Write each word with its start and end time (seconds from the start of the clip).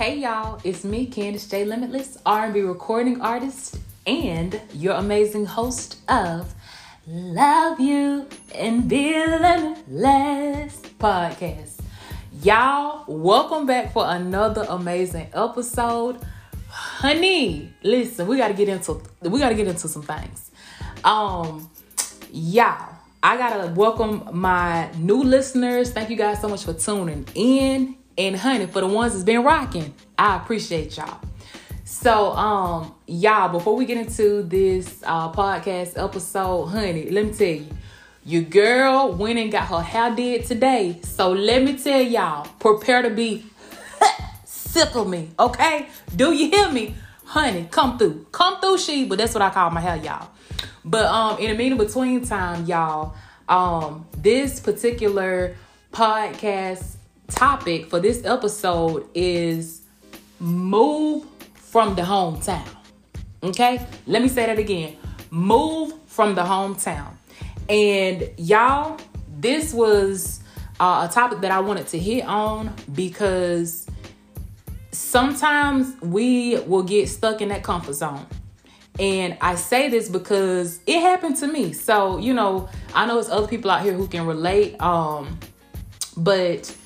Hey 0.00 0.20
y'all, 0.20 0.58
it's 0.64 0.82
me, 0.82 1.06
Candice 1.06 1.50
J 1.50 1.66
Limitless, 1.66 2.16
R&B 2.24 2.62
recording 2.62 3.20
artist 3.20 3.76
and 4.06 4.58
your 4.72 4.94
amazing 4.94 5.44
host 5.44 5.98
of 6.08 6.54
Love 7.06 7.78
You 7.78 8.26
and 8.54 8.88
Be 8.88 9.12
Limitless 9.14 10.80
podcast. 10.98 11.80
Y'all, 12.42 13.04
welcome 13.08 13.66
back 13.66 13.92
for 13.92 14.06
another 14.08 14.64
amazing 14.70 15.28
episode. 15.34 16.16
Honey, 16.70 17.70
listen, 17.82 18.26
we 18.26 18.38
got 18.38 18.48
to 18.48 18.54
get 18.54 18.70
into 18.70 19.02
we 19.20 19.38
got 19.38 19.50
to 19.50 19.54
get 19.54 19.68
into 19.68 19.86
some 19.86 20.02
things. 20.02 20.50
Um 21.04 21.68
y'all, 22.32 22.94
I 23.22 23.36
got 23.36 23.66
to 23.66 23.74
welcome 23.74 24.30
my 24.32 24.90
new 24.96 25.22
listeners. 25.22 25.90
Thank 25.90 26.08
you 26.08 26.16
guys 26.16 26.40
so 26.40 26.48
much 26.48 26.64
for 26.64 26.72
tuning 26.72 27.28
in. 27.34 27.99
And 28.20 28.36
honey, 28.36 28.66
for 28.66 28.82
the 28.82 28.86
ones 28.86 29.14
that's 29.14 29.24
been 29.24 29.42
rocking, 29.42 29.94
I 30.18 30.36
appreciate 30.36 30.94
y'all. 30.94 31.20
So, 31.84 32.32
um, 32.32 32.94
y'all, 33.06 33.48
before 33.48 33.74
we 33.74 33.86
get 33.86 33.96
into 33.96 34.42
this 34.42 35.02
uh, 35.06 35.32
podcast 35.32 35.96
episode, 35.96 36.66
honey, 36.66 37.08
let 37.08 37.24
me 37.24 37.32
tell 37.32 37.46
you, 37.46 37.66
your 38.26 38.42
girl 38.42 39.12
went 39.12 39.38
and 39.38 39.50
got 39.50 39.68
her 39.68 39.80
hair 39.80 40.14
did 40.14 40.44
today. 40.44 41.00
So 41.02 41.32
let 41.32 41.62
me 41.62 41.78
tell 41.78 42.02
y'all, 42.02 42.46
prepare 42.58 43.00
to 43.00 43.08
be 43.08 43.46
sick 44.44 44.94
of 44.94 45.08
me, 45.08 45.30
okay? 45.38 45.88
Do 46.14 46.34
you 46.34 46.50
hear 46.50 46.70
me? 46.70 46.94
Honey, 47.24 47.68
come 47.70 47.96
through. 47.96 48.26
Come 48.32 48.60
through, 48.60 48.76
she, 48.76 49.06
but 49.06 49.16
that's 49.16 49.32
what 49.32 49.40
I 49.40 49.48
call 49.48 49.70
my 49.70 49.80
hair, 49.80 49.96
y'all. 49.96 50.28
But 50.84 51.06
um, 51.06 51.38
in 51.38 51.52
the 51.52 51.56
meeting 51.56 51.78
between 51.78 52.22
time, 52.26 52.66
y'all, 52.66 53.14
um, 53.48 54.06
this 54.18 54.60
particular 54.60 55.56
podcast 55.90 56.98
topic 57.30 57.88
for 57.88 58.00
this 58.00 58.24
episode 58.24 59.08
is 59.14 59.82
move 60.38 61.24
from 61.54 61.94
the 61.94 62.02
hometown. 62.02 62.66
Okay? 63.42 63.86
Let 64.06 64.22
me 64.22 64.28
say 64.28 64.46
that 64.46 64.58
again. 64.58 64.96
Move 65.30 65.94
from 66.06 66.34
the 66.34 66.42
hometown. 66.42 67.12
And 67.68 68.30
y'all, 68.36 68.98
this 69.38 69.72
was 69.72 70.40
uh, 70.80 71.06
a 71.08 71.12
topic 71.12 71.40
that 71.40 71.50
I 71.50 71.60
wanted 71.60 71.86
to 71.88 71.98
hit 71.98 72.24
on 72.24 72.74
because 72.94 73.86
sometimes 74.90 75.94
we 76.02 76.58
will 76.60 76.82
get 76.82 77.08
stuck 77.08 77.40
in 77.40 77.48
that 77.50 77.62
comfort 77.62 77.94
zone. 77.94 78.26
And 78.98 79.38
I 79.40 79.54
say 79.54 79.88
this 79.88 80.08
because 80.08 80.80
it 80.86 81.00
happened 81.00 81.36
to 81.36 81.46
me. 81.46 81.72
So, 81.72 82.18
you 82.18 82.34
know, 82.34 82.68
I 82.94 83.06
know 83.06 83.18
it's 83.18 83.30
other 83.30 83.46
people 83.46 83.70
out 83.70 83.82
here 83.82 83.94
who 83.94 84.06
can 84.08 84.26
relate. 84.26 84.80
Um, 84.80 85.38
but 86.16 86.76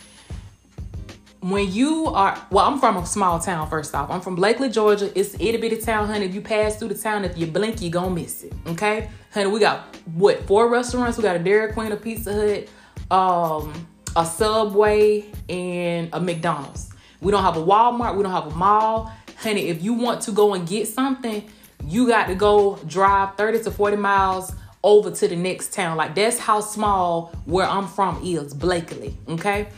when 1.50 1.70
you 1.70 2.06
are 2.06 2.42
well 2.48 2.64
i'm 2.64 2.80
from 2.80 2.96
a 2.96 3.04
small 3.04 3.38
town 3.38 3.68
first 3.68 3.94
off. 3.94 4.10
I'm 4.10 4.22
from 4.22 4.34
blakely 4.34 4.70
georgia. 4.70 5.12
It's 5.18 5.34
itty 5.34 5.58
bitty 5.58 5.76
town 5.76 6.08
honey. 6.08 6.24
If 6.24 6.34
you 6.34 6.40
pass 6.40 6.76
through 6.76 6.88
the 6.88 6.94
town 6.94 7.22
if 7.26 7.36
you 7.36 7.46
blink 7.46 7.82
you 7.82 7.90
gonna 7.90 8.14
miss 8.14 8.44
it 8.44 8.54
okay? 8.66 9.10
Honey 9.30 9.50
we 9.50 9.60
got 9.60 9.94
what 10.14 10.46
four 10.46 10.70
restaurants? 10.70 11.18
We 11.18 11.22
got 11.22 11.36
a 11.36 11.38
dairy 11.38 11.70
queen 11.74 11.92
a 11.92 11.96
pizza 11.96 12.32
hut 12.32 12.68
um 13.14 13.86
a 14.16 14.24
subway 14.24 15.26
and 15.50 16.08
a 16.14 16.20
mcdonald's. 16.20 16.94
We 17.20 17.30
don't 17.30 17.42
have 17.42 17.58
a 17.58 17.62
walmart. 17.62 18.16
We 18.16 18.22
don't 18.22 18.32
have 18.32 18.46
a 18.46 18.56
mall. 18.56 19.12
Honey 19.36 19.68
if 19.68 19.82
you 19.82 19.92
want 19.92 20.22
to 20.22 20.32
go 20.32 20.54
and 20.54 20.66
get 20.66 20.88
something 20.88 21.44
you 21.86 22.08
got 22.08 22.28
to 22.28 22.34
go 22.34 22.78
drive 22.86 23.36
30 23.36 23.64
to 23.64 23.70
40 23.70 23.98
miles 23.98 24.50
over 24.82 25.10
to 25.10 25.28
the 25.28 25.36
next 25.36 25.74
town. 25.74 25.98
Like 25.98 26.14
that's 26.14 26.38
how 26.38 26.60
small 26.60 27.34
where 27.44 27.66
i'm 27.66 27.86
from 27.86 28.22
is 28.24 28.54
blakely 28.54 29.14
okay? 29.28 29.68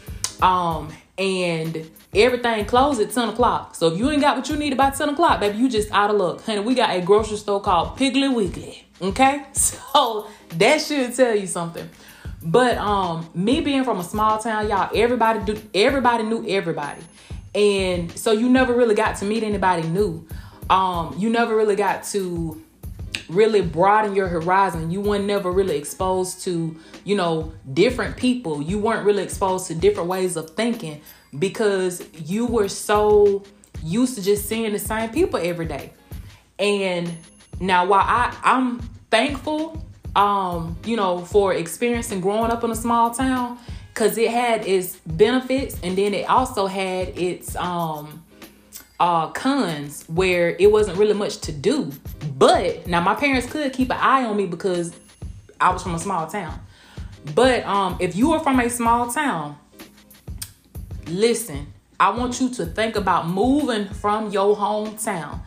Um 0.41 0.92
and 1.19 1.91
everything 2.14 2.64
closed 2.67 3.00
at 3.00 3.11
10 3.11 3.31
o'clock. 3.31 3.75
So 3.75 3.89
if 3.89 3.98
you 3.98 4.11
ain't 4.11 4.20
got 4.20 4.36
what 4.36 4.48
you 4.48 4.56
need 4.56 4.77
by 4.77 4.91
10 4.91 5.11
o'clock, 5.11 5.40
baby, 5.40 5.58
you 5.58 5.68
just 5.68 5.90
out 5.92 6.11
of 6.11 6.17
luck. 6.17 6.45
Honey, 6.45 6.61
we 6.61 6.74
got 6.74 6.90
a 6.90 7.01
grocery 7.01 7.36
store 7.36 7.61
called 7.61 7.96
Piggly 7.98 8.35
Wiggly. 8.35 8.86
Okay? 9.01 9.45
So 9.55 10.29
that 10.51 10.80
should 10.80 11.14
tell 11.14 11.35
you 11.35 11.46
something. 11.46 11.89
But 12.42 12.77
um, 12.79 13.29
me 13.35 13.61
being 13.61 13.83
from 13.83 13.98
a 13.98 14.05
small 14.05 14.39
town, 14.39 14.68
y'all, 14.68 14.90
everybody 14.95 15.40
do 15.40 15.61
everybody 15.74 16.23
knew 16.23 16.46
everybody. 16.48 17.01
And 17.55 18.13
so 18.17 18.33
you 18.33 18.48
never 18.48 18.74
really 18.74 18.95
got 18.95 19.17
to 19.17 19.24
meet 19.24 19.42
anybody 19.42 19.83
new. 19.89 20.27
Um, 20.69 21.14
you 21.19 21.30
never 21.30 21.57
really 21.57 21.77
got 21.77 22.05
to 22.05 22.63
really 23.29 23.63
broaden 23.63 24.14
your 24.14 24.29
horizon. 24.29 24.90
You 24.90 25.01
weren't 25.01 25.24
never 25.24 25.51
really 25.51 25.77
exposed 25.77 26.42
to, 26.42 26.77
you 27.05 27.17
know, 27.17 27.52
different 27.73 28.17
people. 28.17 28.63
You 28.63 28.79
weren't 28.79 29.05
really 29.05 29.23
exposed 29.23 29.67
to 29.69 29.74
different 29.74 30.08
ways 30.08 30.36
of 30.36 30.51
thinking 30.51 31.01
because 31.39 32.03
you 32.25 32.47
were 32.47 32.69
so 32.69 33.42
used 33.83 34.17
to 34.17 34.23
just 34.23 34.47
seeing 34.48 34.73
the 34.73 34.79
same 34.79 35.11
people 35.11 35.41
every 35.42 35.67
day. 35.67 35.92
And 36.59 37.13
now 37.61 37.87
while 37.87 38.05
I 38.05 38.37
I'm 38.42 38.81
thankful 39.11 39.83
um, 40.17 40.79
you 40.87 40.97
know, 40.97 41.19
for 41.19 41.53
experiencing 41.53 42.23
growing 42.23 42.51
up 42.51 42.64
in 42.64 42.70
a 42.70 42.75
small 42.75 43.11
town 43.11 43.59
cuz 43.95 44.17
it 44.19 44.31
had 44.31 44.67
its 44.67 44.97
benefits 45.07 45.77
and 45.83 45.97
then 45.97 46.14
it 46.14 46.29
also 46.29 46.67
had 46.67 47.09
its 47.19 47.55
um 47.57 48.23
uh 48.98 49.29
cons 49.29 50.05
where 50.08 50.57
it 50.58 50.73
wasn't 50.73 50.97
really 50.97 51.13
much 51.13 51.39
to 51.39 51.53
do. 51.53 51.93
But 52.39 52.87
now 52.87 53.01
my 53.01 53.14
parents 53.14 53.47
could 53.47 53.73
keep 53.75 53.91
an 53.91 53.98
eye 54.01 54.25
on 54.25 54.37
me 54.37 54.47
because 54.47 54.95
I 55.61 55.70
was 55.70 55.83
from 55.83 55.95
a 55.95 55.98
small 55.98 56.27
town. 56.27 56.58
But 57.35 57.64
um 57.67 57.97
if 58.01 58.17
you 58.17 58.33
are 58.33 58.41
from 58.41 58.58
a 58.58 58.70
small 58.70 59.13
town, 59.13 59.58
listen, 61.08 61.72
I 61.98 62.11
want 62.11 62.40
you 62.40 62.50
to 62.50 62.67
think 62.67 62.96
about 62.96 63.28
moving 63.28 63.89
from 63.89 64.30
your 64.30 64.56
hometown. 64.56 65.40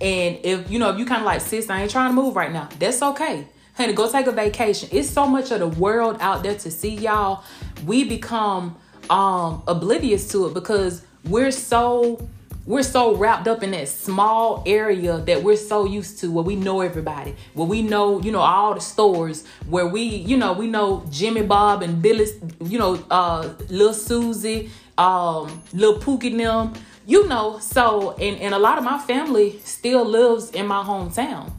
And 0.00 0.38
if 0.42 0.70
you 0.70 0.78
know, 0.78 0.90
if 0.90 0.98
you 0.98 1.06
kind 1.06 1.20
of 1.20 1.26
like, 1.26 1.40
sis, 1.40 1.70
I 1.70 1.82
ain't 1.82 1.90
trying 1.90 2.10
to 2.10 2.14
move 2.14 2.34
right 2.34 2.52
now, 2.52 2.68
that's 2.78 3.02
okay. 3.02 3.46
Honey, 3.74 3.92
go 3.92 4.10
take 4.10 4.26
a 4.26 4.32
vacation. 4.32 4.88
It's 4.92 5.08
so 5.08 5.26
much 5.26 5.50
of 5.50 5.60
the 5.60 5.68
world 5.68 6.16
out 6.20 6.42
there 6.42 6.56
to 6.56 6.70
see, 6.70 6.94
y'all. 6.94 7.44
We 7.86 8.04
become 8.04 8.76
um 9.10 9.62
oblivious 9.66 10.28
to 10.30 10.46
it 10.46 10.54
because 10.54 11.04
we're 11.24 11.50
so 11.50 12.28
we're 12.64 12.82
so 12.84 13.16
wrapped 13.16 13.48
up 13.48 13.62
in 13.62 13.72
that 13.72 13.88
small 13.88 14.62
area 14.66 15.18
that 15.18 15.42
we're 15.42 15.56
so 15.56 15.84
used 15.84 16.20
to 16.20 16.30
where 16.30 16.44
we 16.44 16.54
know 16.54 16.80
everybody 16.80 17.34
where 17.54 17.66
we 17.66 17.82
know 17.82 18.20
you 18.20 18.30
know 18.30 18.40
all 18.40 18.74
the 18.74 18.80
stores 18.80 19.44
where 19.68 19.86
we 19.86 20.02
you 20.02 20.36
know 20.36 20.52
we 20.52 20.68
know 20.68 21.04
jimmy 21.10 21.42
bob 21.42 21.82
and 21.82 22.00
billy 22.00 22.26
you 22.64 22.78
know 22.78 22.94
uh 23.10 23.52
little 23.68 23.92
susie 23.92 24.70
um 25.02 25.62
little 25.72 25.98
pookie 25.98 26.36
them 26.36 26.72
you 27.06 27.26
know 27.28 27.58
so 27.58 28.12
and, 28.12 28.38
and 28.40 28.54
a 28.54 28.58
lot 28.58 28.78
of 28.78 28.84
my 28.84 28.98
family 28.98 29.58
still 29.64 30.04
lives 30.04 30.50
in 30.52 30.66
my 30.66 30.82
hometown 30.82 31.50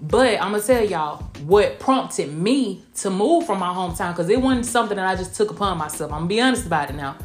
but 0.00 0.40
i'm 0.40 0.52
gonna 0.52 0.62
tell 0.62 0.84
y'all 0.84 1.22
what 1.46 1.78
prompted 1.78 2.32
me 2.32 2.82
to 2.94 3.10
move 3.10 3.46
from 3.46 3.58
my 3.58 3.72
hometown 3.72 4.12
because 4.12 4.28
it 4.28 4.40
wasn't 4.40 4.66
something 4.66 4.96
that 4.96 5.06
i 5.06 5.14
just 5.14 5.34
took 5.34 5.50
upon 5.50 5.78
myself 5.78 6.12
i'm 6.12 6.18
gonna 6.18 6.28
be 6.28 6.40
honest 6.40 6.66
about 6.66 6.90
it 6.90 6.96
now 6.96 7.16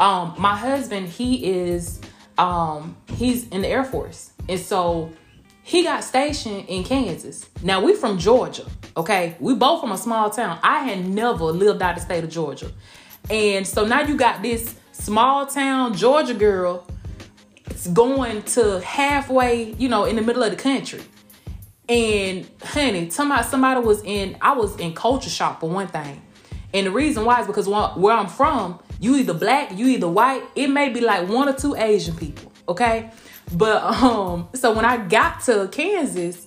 um 0.00 0.34
my 0.38 0.56
husband 0.56 1.08
he 1.08 1.46
is 1.46 2.00
um, 2.38 2.96
he's 3.08 3.48
in 3.48 3.62
the 3.62 3.68
Air 3.68 3.84
Force. 3.84 4.32
And 4.48 4.58
so 4.58 5.12
he 5.62 5.82
got 5.82 6.04
stationed 6.04 6.66
in 6.68 6.84
Kansas. 6.84 7.48
Now 7.62 7.82
we 7.82 7.94
from 7.94 8.18
Georgia, 8.18 8.66
okay? 8.96 9.36
We 9.40 9.54
both 9.54 9.80
from 9.80 9.92
a 9.92 9.98
small 9.98 10.30
town. 10.30 10.58
I 10.62 10.80
had 10.80 11.06
never 11.06 11.44
lived 11.44 11.82
out 11.82 11.94
the 11.94 12.00
state 12.00 12.24
of 12.24 12.30
Georgia. 12.30 12.70
And 13.30 13.66
so 13.66 13.86
now 13.86 14.02
you 14.02 14.16
got 14.16 14.42
this 14.42 14.74
small 14.94 15.46
town 15.46 15.94
Georgia 15.94 16.34
girl 16.34 16.86
it's 17.66 17.86
going 17.88 18.42
to 18.42 18.80
halfway, 18.80 19.72
you 19.74 19.88
know, 19.88 20.04
in 20.04 20.16
the 20.16 20.22
middle 20.22 20.42
of 20.42 20.50
the 20.50 20.56
country. 20.56 21.02
And 21.88 22.48
honey, 22.62 23.10
somebody 23.10 23.46
somebody 23.46 23.80
was 23.80 24.02
in 24.04 24.36
I 24.40 24.54
was 24.54 24.76
in 24.78 24.94
culture 24.94 25.30
shock 25.30 25.60
for 25.60 25.68
one 25.68 25.88
thing. 25.88 26.22
And 26.72 26.86
the 26.86 26.90
reason 26.90 27.24
why 27.24 27.40
is 27.40 27.46
because 27.46 27.68
where 27.68 28.16
I'm 28.16 28.26
from, 28.26 28.80
you 29.00 29.16
either 29.16 29.34
black, 29.34 29.76
you 29.76 29.86
either 29.88 30.08
white. 30.08 30.42
It 30.54 30.68
may 30.68 30.88
be 30.88 31.00
like 31.00 31.28
one 31.28 31.48
or 31.48 31.52
two 31.52 31.76
Asian 31.76 32.16
people, 32.16 32.50
okay? 32.68 33.10
But 33.52 33.82
um, 33.82 34.48
so 34.54 34.72
when 34.74 34.84
I 34.84 34.96
got 34.96 35.40
to 35.42 35.68
Kansas, 35.70 36.46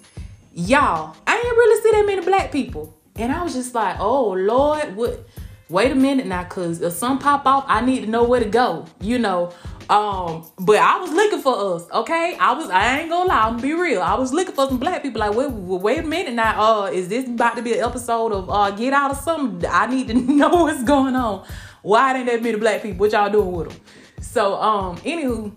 y'all, 0.54 1.16
I 1.26 1.36
didn't 1.36 1.58
really 1.58 1.82
see 1.82 1.92
that 1.92 2.06
many 2.06 2.22
black 2.26 2.52
people. 2.52 2.98
And 3.16 3.32
I 3.32 3.44
was 3.44 3.54
just 3.54 3.76
like, 3.76 4.00
oh 4.00 4.32
Lord, 4.32 4.96
what 4.96 5.28
wait 5.70 5.92
a 5.92 5.96
minute 5.96 6.26
now, 6.26 6.44
cause 6.44 6.82
if 6.82 6.94
some 6.94 7.20
pop 7.20 7.46
off, 7.46 7.66
I 7.68 7.82
need 7.82 8.02
to 8.02 8.08
know 8.08 8.24
where 8.24 8.40
to 8.40 8.50
go, 8.50 8.86
you 9.02 9.20
know. 9.20 9.54
Um, 9.90 10.46
but 10.60 10.78
I 10.78 11.00
was 11.00 11.12
looking 11.12 11.42
for 11.42 11.76
us, 11.76 11.90
okay? 11.92 12.36
I 12.40 12.52
was 12.54 12.70
I 12.70 13.00
ain't 13.00 13.10
gonna 13.10 13.30
lie, 13.30 13.42
I'm 13.44 13.52
gonna 13.52 13.62
be 13.62 13.74
real. 13.74 14.02
I 14.02 14.16
was 14.16 14.34
looking 14.34 14.54
for 14.54 14.68
some 14.68 14.80
black 14.80 15.02
people, 15.02 15.20
like, 15.20 15.34
wait, 15.34 15.50
wait 15.50 16.00
a 16.00 16.04
minute 16.04 16.34
now, 16.34 16.84
uh, 16.84 16.86
is 16.88 17.08
this 17.08 17.26
about 17.26 17.56
to 17.56 17.62
be 17.62 17.74
an 17.74 17.84
episode 17.84 18.34
of 18.34 18.50
uh 18.50 18.72
Get 18.72 18.94
Out 18.94 19.12
of 19.12 19.18
something? 19.18 19.70
I 19.70 19.88
need 19.88 20.08
to 20.08 20.14
know 20.34 20.50
what's 20.50 20.84
going 20.84 21.16
on. 21.16 21.46
Why 21.84 22.14
didn't 22.14 22.28
that 22.28 22.44
many 22.44 22.58
black 22.58 22.82
people? 22.82 23.00
What 23.00 23.12
y'all 23.14 23.32
doing 23.32 23.52
with 23.52 23.70
them? 23.70 23.80
So, 24.20 24.56
um, 24.56 24.98
anywho, 24.98 25.54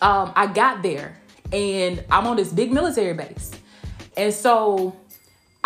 um, 0.00 0.32
I 0.34 0.46
got 0.46 0.82
there 0.82 1.16
and 1.52 2.04
I'm 2.10 2.26
on 2.26 2.36
this 2.36 2.52
big 2.52 2.72
military 2.72 3.14
base. 3.14 3.52
And 4.16 4.32
so 4.32 4.96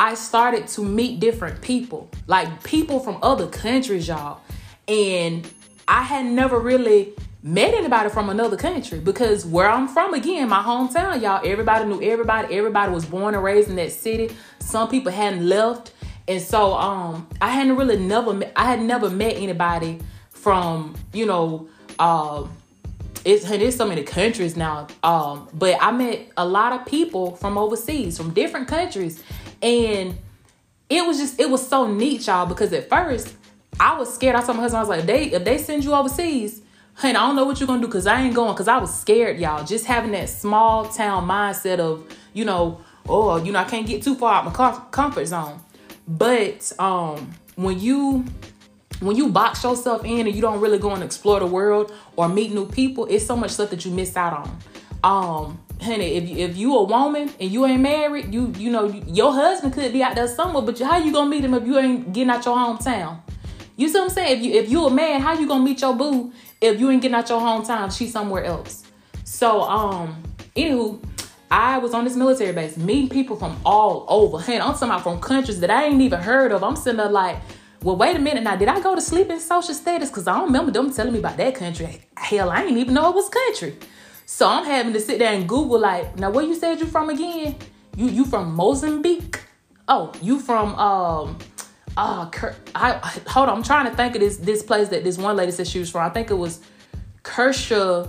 I 0.00 0.14
started 0.14 0.66
to 0.68 0.80
meet 0.82 1.20
different 1.20 1.60
people, 1.60 2.08
like 2.26 2.64
people 2.64 3.00
from 3.00 3.18
other 3.22 3.46
countries, 3.46 4.08
y'all. 4.08 4.40
And 4.88 5.46
I 5.86 6.00
had 6.00 6.24
never 6.24 6.58
really 6.58 7.12
met 7.42 7.74
anybody 7.74 8.08
from 8.08 8.30
another 8.30 8.56
country 8.56 8.98
because 8.98 9.44
where 9.44 9.68
I'm 9.68 9.88
from, 9.88 10.14
again, 10.14 10.48
my 10.48 10.62
hometown, 10.62 11.20
y'all, 11.20 11.42
everybody 11.44 11.84
knew 11.84 12.00
everybody. 12.00 12.56
Everybody 12.56 12.90
was 12.90 13.04
born 13.04 13.34
and 13.34 13.44
raised 13.44 13.68
in 13.68 13.76
that 13.76 13.92
city. 13.92 14.34
Some 14.58 14.88
people 14.88 15.12
hadn't 15.12 15.46
left. 15.46 15.92
And 16.26 16.40
so 16.40 16.72
um 16.76 17.28
I 17.42 17.50
hadn't 17.50 17.76
really 17.76 17.98
never 17.98 18.32
met, 18.32 18.54
I 18.56 18.64
had 18.64 18.80
never 18.80 19.10
met 19.10 19.36
anybody 19.36 19.98
from, 20.30 20.94
you 21.12 21.26
know, 21.26 21.68
um 21.98 22.50
it's 23.24 23.48
there's 23.48 23.76
so 23.76 23.86
many 23.86 24.02
countries 24.02 24.56
now. 24.56 24.86
Um, 25.02 25.48
but 25.52 25.76
I 25.80 25.90
met 25.90 26.30
a 26.36 26.46
lot 26.46 26.72
of 26.72 26.86
people 26.86 27.36
from 27.36 27.58
overseas, 27.58 28.16
from 28.16 28.32
different 28.32 28.68
countries. 28.68 29.22
And 29.62 30.18
it 30.88 31.06
was 31.06 31.18
just 31.18 31.38
it 31.40 31.50
was 31.50 31.66
so 31.66 31.92
neat, 31.92 32.26
y'all, 32.26 32.46
because 32.46 32.72
at 32.72 32.88
first 32.88 33.34
I 33.78 33.98
was 33.98 34.12
scared. 34.12 34.36
I 34.36 34.42
told 34.42 34.56
my 34.56 34.62
husband, 34.62 34.78
I 34.78 34.80
was 34.80 34.88
like, 34.88 35.06
they 35.06 35.24
if 35.32 35.44
they 35.44 35.58
send 35.58 35.84
you 35.84 35.94
overseas, 35.94 36.62
honey, 36.94 37.16
I 37.16 37.26
don't 37.26 37.36
know 37.36 37.44
what 37.44 37.60
you're 37.60 37.66
gonna 37.66 37.80
do 37.80 37.86
because 37.86 38.06
I 38.06 38.20
ain't 38.20 38.34
going 38.34 38.52
because 38.52 38.68
I 38.68 38.78
was 38.78 38.94
scared, 38.94 39.38
y'all. 39.38 39.64
Just 39.64 39.86
having 39.86 40.12
that 40.12 40.28
small 40.28 40.86
town 40.86 41.26
mindset 41.28 41.78
of, 41.78 42.04
you 42.32 42.44
know, 42.44 42.80
oh, 43.08 43.42
you 43.42 43.52
know, 43.52 43.58
I 43.58 43.64
can't 43.64 43.86
get 43.86 44.02
too 44.02 44.14
far 44.14 44.34
out 44.34 44.44
my 44.44 44.80
comfort 44.90 45.26
zone. 45.26 45.60
But 46.08 46.72
um 46.78 47.32
when 47.56 47.78
you 47.78 48.24
when 49.00 49.16
you 49.16 49.28
box 49.30 49.64
yourself 49.64 50.04
in 50.04 50.26
and 50.26 50.34
you 50.34 50.42
don't 50.42 50.60
really 50.60 50.78
go 50.78 50.90
and 50.92 51.02
explore 51.02 51.40
the 51.40 51.46
world 51.46 51.92
or 52.16 52.28
meet 52.28 52.52
new 52.52 52.66
people, 52.66 53.06
it's 53.06 53.26
so 53.26 53.34
much 53.34 53.50
stuff 53.50 53.70
that 53.70 53.84
you 53.84 53.90
miss 53.90 54.16
out 54.16 54.32
on. 54.32 54.58
Um, 55.02 55.60
honey, 55.82 56.16
if 56.16 56.28
you, 56.28 56.36
if 56.36 56.56
you 56.56 56.76
a 56.76 56.84
woman 56.84 57.30
and 57.40 57.50
you 57.50 57.66
ain't 57.66 57.80
married, 57.80 58.32
you 58.32 58.52
you 58.56 58.70
know 58.70 58.86
your 59.06 59.32
husband 59.32 59.72
could 59.72 59.92
be 59.92 60.02
out 60.02 60.14
there 60.14 60.28
somewhere, 60.28 60.62
but 60.62 60.78
how 60.78 60.98
you 60.98 61.12
gonna 61.12 61.30
meet 61.30 61.44
him 61.44 61.54
if 61.54 61.66
you 61.66 61.78
ain't 61.78 62.12
getting 62.12 62.30
out 62.30 62.44
your 62.44 62.56
hometown? 62.56 63.20
You 63.76 63.88
see 63.88 63.98
what 63.98 64.04
I'm 64.04 64.10
saying? 64.10 64.38
If 64.38 64.44
you 64.44 64.52
if 64.52 64.70
you 64.70 64.86
a 64.86 64.90
man, 64.90 65.20
how 65.20 65.38
you 65.38 65.48
gonna 65.48 65.64
meet 65.64 65.80
your 65.80 65.94
boo 65.94 66.32
if 66.60 66.78
you 66.78 66.90
ain't 66.90 67.02
getting 67.02 67.14
out 67.14 67.28
your 67.28 67.40
hometown? 67.40 67.96
She's 67.96 68.12
somewhere 68.12 68.44
else. 68.44 68.84
So 69.24 69.62
um, 69.62 70.22
anywho, 70.54 71.02
I 71.50 71.78
was 71.78 71.94
on 71.94 72.04
this 72.04 72.16
military 72.16 72.52
base 72.52 72.76
meeting 72.76 73.08
people 73.08 73.36
from 73.36 73.58
all 73.64 74.06
over. 74.08 74.40
Hey, 74.40 74.60
I'm 74.60 74.74
about 74.74 75.02
from 75.02 75.20
countries 75.20 75.60
that 75.60 75.70
I 75.70 75.84
ain't 75.84 76.00
even 76.00 76.20
heard 76.20 76.52
of. 76.52 76.62
I'm 76.62 76.76
sitting 76.76 76.98
there 76.98 77.08
like 77.08 77.38
well, 77.82 77.96
wait 77.96 78.14
a 78.14 78.18
minute 78.18 78.42
now. 78.42 78.56
Did 78.56 78.68
I 78.68 78.78
go 78.80 78.94
to 78.94 79.00
sleep 79.00 79.30
in 79.30 79.40
social 79.40 79.72
status? 79.72 80.10
Because 80.10 80.26
I 80.26 80.34
don't 80.34 80.44
remember 80.44 80.70
them 80.70 80.92
telling 80.92 81.14
me 81.14 81.18
about 81.18 81.38
that 81.38 81.54
country. 81.54 82.02
Hell, 82.14 82.50
I 82.50 82.60
didn't 82.60 82.76
even 82.76 82.92
know 82.92 83.08
it 83.08 83.14
was 83.14 83.30
country. 83.30 83.74
So 84.32 84.48
I'm 84.48 84.64
having 84.64 84.92
to 84.92 85.00
sit 85.00 85.18
there 85.18 85.34
and 85.34 85.46
Google, 85.46 85.80
like, 85.80 86.16
now 86.16 86.30
where 86.30 86.44
you 86.44 86.54
said 86.54 86.78
you 86.78 86.86
from 86.86 87.10
again? 87.10 87.56
You 87.96 88.06
you 88.06 88.24
from 88.24 88.54
Mozambique? 88.54 89.40
Oh, 89.88 90.12
you 90.22 90.38
from 90.38 90.76
um 90.76 91.36
uh 91.96 92.30
I, 92.76 92.92
hold 93.26 93.48
on, 93.48 93.56
I'm 93.56 93.62
trying 93.64 93.90
to 93.90 93.96
think 93.96 94.14
of 94.14 94.20
this 94.20 94.36
this 94.36 94.62
place 94.62 94.88
that 94.90 95.02
this 95.02 95.18
one 95.18 95.34
lady 95.34 95.50
said 95.50 95.66
she 95.66 95.80
was 95.80 95.90
from. 95.90 96.02
I 96.02 96.10
think 96.10 96.30
it 96.30 96.34
was 96.34 96.60
Kershaw. 97.24 98.06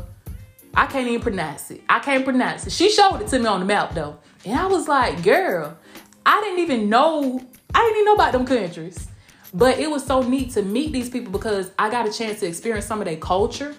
I 0.76 0.86
can't 0.86 1.08
even 1.08 1.22
pronounce 1.22 1.72
it. 1.72 1.82
I 1.90 1.98
can't 1.98 2.24
pronounce 2.24 2.68
it. 2.68 2.74
She 2.74 2.92
showed 2.92 3.24
it 3.24 3.28
to 3.30 3.40
me 3.40 3.48
on 3.48 3.60
the 3.60 3.66
map 3.66 3.96
though. 3.96 4.20
And 4.46 4.58
I 4.60 4.68
was 4.68 4.88
like, 4.88 5.24
girl, 5.24 5.76
I 6.24 6.40
didn't 6.42 6.60
even 6.60 6.88
know 6.88 7.42
I 7.74 7.80
didn't 7.80 7.96
even 7.96 8.06
know 8.06 8.14
about 8.14 8.32
them 8.32 8.46
countries. 8.46 9.08
But 9.56 9.80
it 9.80 9.90
was 9.90 10.06
so 10.06 10.22
neat 10.22 10.52
to 10.52 10.62
meet 10.62 10.94
these 10.94 11.10
people 11.10 11.32
because 11.32 11.72
I 11.80 11.90
got 11.90 12.08
a 12.08 12.14
chance 12.14 12.42
to 12.42 12.46
experience 12.46 12.86
some 12.86 13.00
of 13.02 13.06
their 13.06 13.18
culture. 13.18 13.76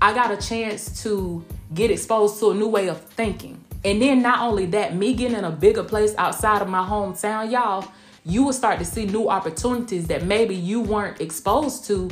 I 0.00 0.12
got 0.14 0.30
a 0.30 0.36
chance 0.36 1.02
to 1.02 1.44
get 1.72 1.90
exposed 1.90 2.38
to 2.40 2.50
a 2.50 2.54
new 2.54 2.68
way 2.68 2.88
of 2.88 3.00
thinking. 3.00 3.62
And 3.84 4.00
then 4.00 4.22
not 4.22 4.40
only 4.40 4.66
that, 4.66 4.94
me 4.96 5.14
getting 5.14 5.36
in 5.36 5.44
a 5.44 5.50
bigger 5.50 5.84
place 5.84 6.14
outside 6.16 6.62
of 6.62 6.68
my 6.68 6.86
hometown, 6.86 7.50
y'all, 7.50 7.86
you 8.24 8.42
will 8.42 8.52
start 8.52 8.78
to 8.78 8.84
see 8.84 9.04
new 9.06 9.28
opportunities 9.28 10.06
that 10.06 10.24
maybe 10.24 10.54
you 10.54 10.80
weren't 10.80 11.20
exposed 11.20 11.84
to 11.86 12.10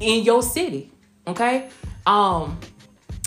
in 0.00 0.24
your 0.24 0.42
city. 0.42 0.90
Okay? 1.26 1.68
Um, 2.06 2.58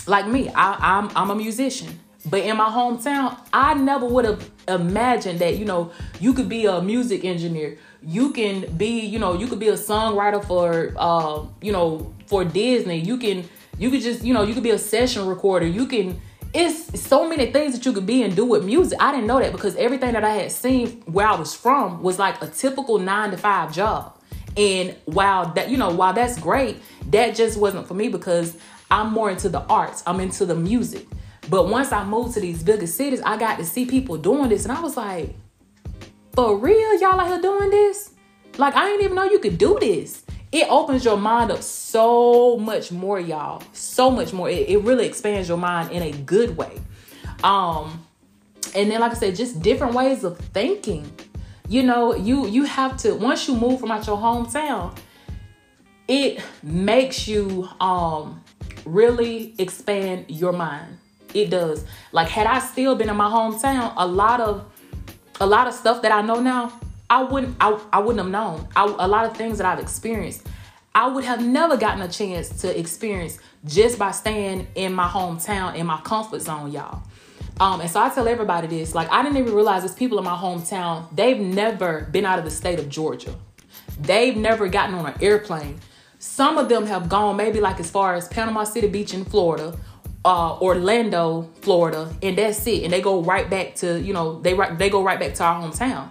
like 0.06 0.26
me, 0.26 0.48
I, 0.54 0.98
I'm 0.98 1.10
I'm 1.14 1.30
a 1.30 1.34
musician. 1.34 1.98
But 2.26 2.40
in 2.40 2.56
my 2.56 2.68
hometown, 2.68 3.38
I 3.52 3.74
never 3.74 4.04
would 4.06 4.24
have 4.24 4.50
imagined 4.66 5.38
that, 5.38 5.56
you 5.56 5.64
know, 5.64 5.92
you 6.20 6.34
could 6.34 6.48
be 6.48 6.66
a 6.66 6.82
music 6.82 7.24
engineer 7.24 7.78
you 8.02 8.30
can 8.32 8.76
be 8.76 9.00
you 9.00 9.18
know 9.18 9.34
you 9.34 9.46
could 9.46 9.58
be 9.58 9.68
a 9.68 9.74
songwriter 9.74 10.44
for 10.44 10.92
uh, 10.96 11.44
you 11.60 11.72
know 11.72 12.12
for 12.26 12.44
disney 12.44 12.98
you 13.00 13.16
can 13.16 13.48
you 13.78 13.90
could 13.90 14.00
just 14.00 14.22
you 14.22 14.34
know 14.34 14.42
you 14.42 14.54
could 14.54 14.62
be 14.62 14.70
a 14.70 14.78
session 14.78 15.26
recorder. 15.26 15.66
You 15.66 15.86
can 15.86 16.20
it's 16.54 16.98
so 17.00 17.28
many 17.28 17.52
things 17.52 17.74
that 17.74 17.84
you 17.84 17.92
could 17.92 18.06
be 18.06 18.22
and 18.22 18.34
do 18.34 18.44
with 18.44 18.64
music. 18.64 18.98
I 19.00 19.12
didn't 19.12 19.26
know 19.26 19.38
that 19.38 19.52
because 19.52 19.76
everything 19.76 20.14
that 20.14 20.24
i 20.24 20.30
had 20.30 20.50
seen 20.50 21.02
where 21.02 21.26
i 21.26 21.36
was 21.36 21.54
from 21.54 22.02
was 22.02 22.18
like 22.18 22.40
a 22.42 22.46
typical 22.46 22.98
nine 22.98 23.30
to 23.30 23.36
five 23.36 23.72
job. 23.72 24.18
And 24.56 24.96
while 25.04 25.52
that 25.54 25.70
you 25.70 25.76
know 25.76 25.90
while 25.90 26.12
that's 26.12 26.38
great 26.38 26.80
that 27.10 27.36
just 27.36 27.58
wasn't 27.58 27.86
for 27.86 27.94
me 27.94 28.08
because 28.08 28.56
i'm 28.90 29.12
more 29.12 29.30
into 29.30 29.48
the 29.48 29.60
arts. 29.62 30.02
I'm 30.06 30.20
into 30.20 30.46
the 30.46 30.54
music. 30.54 31.06
But 31.50 31.68
once 31.68 31.92
i 31.92 32.04
moved 32.04 32.34
to 32.34 32.40
these 32.40 32.62
bigger 32.62 32.86
cities 32.86 33.20
i 33.24 33.36
got 33.38 33.58
to 33.58 33.64
see 33.64 33.84
people 33.86 34.16
doing 34.16 34.48
this 34.48 34.64
and 34.64 34.72
i 34.72 34.80
was 34.80 34.96
like 34.96 35.34
for 36.38 36.56
real, 36.56 37.00
y'all 37.00 37.20
out 37.20 37.26
here 37.26 37.40
doing 37.40 37.68
this? 37.68 38.12
Like, 38.58 38.76
I 38.76 38.84
didn't 38.84 39.02
even 39.06 39.16
know 39.16 39.24
you 39.24 39.40
could 39.40 39.58
do 39.58 39.76
this. 39.80 40.22
It 40.50 40.66
opens 40.70 41.04
your 41.04 41.16
mind 41.16 41.50
up 41.50 41.62
so 41.62 42.56
much 42.56 42.90
more, 42.90 43.20
y'all. 43.20 43.62
So 43.72 44.10
much 44.10 44.32
more. 44.32 44.48
It, 44.48 44.68
it 44.68 44.78
really 44.78 45.06
expands 45.06 45.48
your 45.48 45.58
mind 45.58 45.92
in 45.92 46.02
a 46.02 46.12
good 46.12 46.56
way. 46.56 46.80
Um, 47.42 48.06
and 48.74 48.90
then, 48.90 49.00
like 49.00 49.12
I 49.12 49.14
said, 49.14 49.36
just 49.36 49.60
different 49.62 49.94
ways 49.94 50.24
of 50.24 50.38
thinking. 50.38 51.10
You 51.68 51.82
know, 51.82 52.14
you 52.14 52.46
you 52.46 52.64
have 52.64 52.96
to 52.98 53.14
once 53.14 53.46
you 53.46 53.54
move 53.54 53.80
from 53.80 53.90
out 53.90 54.06
your 54.06 54.16
hometown, 54.16 54.96
it 56.06 56.42
makes 56.62 57.28
you 57.28 57.68
um 57.80 58.42
really 58.86 59.54
expand 59.58 60.26
your 60.28 60.52
mind. 60.52 60.98
It 61.34 61.50
does. 61.50 61.84
Like 62.12 62.28
had 62.28 62.46
I 62.46 62.58
still 62.60 62.96
been 62.96 63.10
in 63.10 63.16
my 63.16 63.28
hometown, 63.28 63.92
a 63.96 64.06
lot 64.06 64.40
of 64.40 64.64
a 65.40 65.46
lot 65.46 65.68
of 65.68 65.74
stuff 65.74 66.02
that 66.02 66.10
I 66.10 66.22
know 66.22 66.40
now, 66.40 66.72
I 67.10 67.22
wouldn't 67.22 67.56
I, 67.60 67.78
I 67.92 67.98
wouldn't 68.00 68.18
have 68.18 68.30
known. 68.30 68.68
I, 68.76 68.84
a 68.84 69.08
lot 69.08 69.24
of 69.24 69.36
things 69.36 69.58
that 69.58 69.66
I've 69.66 69.78
experienced, 69.78 70.46
I 70.94 71.08
would 71.08 71.24
have 71.24 71.44
never 71.44 71.76
gotten 71.76 72.02
a 72.02 72.08
chance 72.08 72.48
to 72.62 72.78
experience 72.78 73.38
just 73.64 73.98
by 73.98 74.10
staying 74.10 74.66
in 74.74 74.92
my 74.92 75.06
hometown 75.06 75.74
in 75.74 75.86
my 75.86 76.00
comfort 76.00 76.40
zone, 76.40 76.70
y'all. 76.70 77.02
Um, 77.60 77.80
and 77.80 77.90
so 77.90 78.00
I 78.00 78.08
tell 78.10 78.28
everybody 78.28 78.68
this, 78.68 78.94
like 78.94 79.10
I 79.10 79.22
didn't 79.22 79.38
even 79.38 79.54
realize 79.54 79.82
there's 79.82 79.94
people 79.94 80.18
in 80.18 80.24
my 80.24 80.36
hometown, 80.36 81.14
they've 81.14 81.40
never 81.40 82.02
been 82.12 82.24
out 82.24 82.38
of 82.38 82.44
the 82.44 82.50
state 82.50 82.78
of 82.78 82.88
Georgia. 82.88 83.34
They've 84.00 84.36
never 84.36 84.68
gotten 84.68 84.94
on 84.94 85.06
an 85.06 85.14
airplane. 85.20 85.80
Some 86.20 86.56
of 86.56 86.68
them 86.68 86.86
have 86.86 87.08
gone 87.08 87.36
maybe 87.36 87.60
like 87.60 87.80
as 87.80 87.90
far 87.90 88.14
as 88.14 88.28
Panama 88.28 88.64
City 88.64 88.88
Beach 88.88 89.12
in 89.12 89.24
Florida 89.24 89.76
uh, 90.24 90.58
Orlando, 90.58 91.48
Florida, 91.62 92.14
and 92.22 92.36
that's 92.36 92.66
it. 92.66 92.84
And 92.84 92.92
they 92.92 93.00
go 93.00 93.22
right 93.22 93.48
back 93.48 93.76
to 93.76 94.00
you 94.00 94.12
know 94.12 94.40
they 94.40 94.54
they 94.76 94.90
go 94.90 95.02
right 95.02 95.18
back 95.18 95.34
to 95.34 95.44
our 95.44 95.62
hometown. 95.62 96.10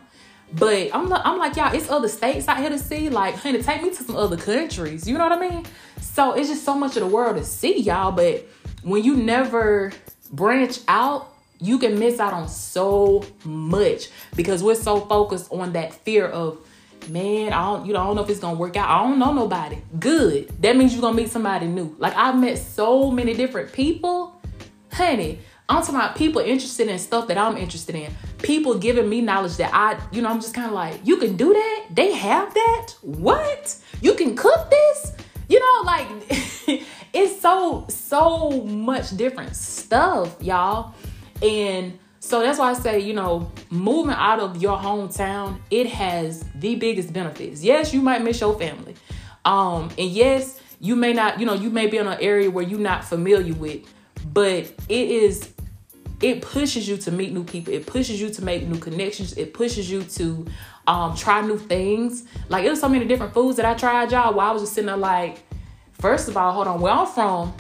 But 0.53 0.91
I'm 0.93 1.11
I'm 1.11 1.37
like 1.37 1.55
y'all, 1.55 1.75
it's 1.75 1.89
other 1.89 2.07
states 2.07 2.47
out 2.47 2.57
here 2.57 2.69
to 2.69 2.79
see. 2.79 3.09
Like, 3.09 3.35
honey, 3.35 3.61
take 3.61 3.83
me 3.83 3.89
to 3.89 4.03
some 4.03 4.15
other 4.15 4.37
countries. 4.37 5.07
You 5.07 5.17
know 5.17 5.27
what 5.27 5.37
I 5.37 5.49
mean? 5.49 5.65
So 5.99 6.33
it's 6.33 6.49
just 6.49 6.63
so 6.63 6.75
much 6.75 6.95
of 6.95 7.03
the 7.03 7.07
world 7.07 7.37
to 7.37 7.43
see, 7.43 7.79
y'all. 7.79 8.11
But 8.11 8.47
when 8.83 9.03
you 9.03 9.15
never 9.15 9.91
branch 10.31 10.79
out, 10.87 11.33
you 11.59 11.79
can 11.79 11.99
miss 11.99 12.19
out 12.19 12.33
on 12.33 12.47
so 12.47 13.25
much 13.43 14.09
because 14.35 14.63
we're 14.63 14.75
so 14.75 15.01
focused 15.01 15.51
on 15.51 15.73
that 15.73 15.93
fear 15.93 16.25
of 16.25 16.59
man, 17.09 17.53
I 17.53 17.61
don't, 17.61 17.85
you 17.85 17.93
know, 17.93 18.01
I 18.01 18.05
don't 18.05 18.15
know 18.15 18.23
if 18.23 18.29
it's 18.29 18.39
gonna 18.39 18.57
work 18.57 18.75
out. 18.75 18.89
I 18.89 19.03
don't 19.03 19.19
know 19.19 19.33
nobody. 19.33 19.77
Good. 19.99 20.49
That 20.61 20.75
means 20.75 20.93
you're 20.93 21.01
gonna 21.01 21.15
meet 21.15 21.29
somebody 21.29 21.67
new. 21.67 21.95
Like 21.99 22.15
I've 22.15 22.37
met 22.37 22.57
so 22.57 23.11
many 23.11 23.33
different 23.33 23.71
people, 23.71 24.41
honey. 24.91 25.39
I'm 25.69 25.81
talking 25.81 25.95
about 25.95 26.15
people 26.15 26.41
interested 26.41 26.87
in 26.87 26.97
stuff 26.97 27.27
that 27.27 27.37
I'm 27.37 27.57
interested 27.57 27.93
in. 27.95 28.13
People 28.41 28.77
giving 28.77 29.09
me 29.09 29.19
knowledge 29.19 29.57
that 29.57 29.71
I, 29.73 29.99
you 30.13 30.21
know, 30.21 30.29
I'm 30.29 30.39
just 30.39 30.53
kind 30.53 30.67
of 30.67 30.73
like, 30.73 31.01
you 31.03 31.17
can 31.17 31.35
do 31.35 31.53
that? 31.53 31.85
They 31.91 32.13
have 32.13 32.53
that? 32.53 32.93
What? 33.01 33.77
You 34.01 34.13
can 34.13 34.35
cook 34.35 34.69
this? 34.69 35.13
You 35.49 35.59
know, 35.59 35.83
like 35.85 36.07
it's 37.13 37.41
so, 37.41 37.85
so 37.89 38.51
much 38.63 39.15
different 39.17 39.57
stuff, 39.57 40.37
y'all. 40.41 40.93
And 41.41 41.99
so 42.21 42.41
that's 42.41 42.59
why 42.59 42.69
I 42.69 42.73
say, 42.73 42.99
you 42.99 43.13
know, 43.13 43.51
moving 43.69 44.15
out 44.15 44.39
of 44.39 44.61
your 44.61 44.77
hometown, 44.77 45.59
it 45.69 45.87
has 45.87 46.45
the 46.55 46.75
biggest 46.75 47.11
benefits. 47.11 47.61
Yes, 47.61 47.93
you 47.93 48.01
might 48.01 48.23
miss 48.23 48.39
your 48.39 48.57
family. 48.57 48.95
Um, 49.43 49.89
and 49.97 50.09
yes, 50.09 50.61
you 50.79 50.95
may 50.95 51.11
not, 51.11 51.41
you 51.41 51.45
know, 51.45 51.53
you 51.53 51.69
may 51.69 51.87
be 51.87 51.97
in 51.97 52.07
an 52.07 52.19
area 52.21 52.49
where 52.49 52.63
you're 52.63 52.79
not 52.79 53.03
familiar 53.03 53.53
with, 53.53 53.81
but 54.33 54.65
it 54.89 55.09
is 55.09 55.53
it 56.21 56.41
pushes 56.41 56.87
you 56.87 56.97
to 56.97 57.11
meet 57.11 57.31
new 57.31 57.43
people. 57.43 57.73
It 57.73 57.85
pushes 57.85 58.19
you 58.19 58.29
to 58.29 58.43
make 58.43 58.67
new 58.67 58.79
connections. 58.79 59.37
It 59.37 59.53
pushes 59.53 59.89
you 59.89 60.03
to 60.03 60.45
um, 60.87 61.15
try 61.15 61.41
new 61.41 61.57
things. 61.57 62.25
Like 62.49 62.65
it 62.65 62.69
was 62.69 62.79
so 62.79 62.89
many 62.89 63.05
different 63.05 63.33
foods 63.33 63.57
that 63.57 63.65
I 63.65 63.73
tried, 63.75 64.11
y'all. 64.11 64.33
While 64.33 64.49
I 64.49 64.51
was 64.53 64.63
just 64.63 64.73
sitting 64.73 64.87
there, 64.87 64.97
like, 64.97 65.43
first 65.93 66.27
of 66.27 66.37
all, 66.37 66.51
hold 66.53 66.67
on, 66.67 66.81
where 66.81 66.93
I'm 66.93 67.07
from, 67.07 67.53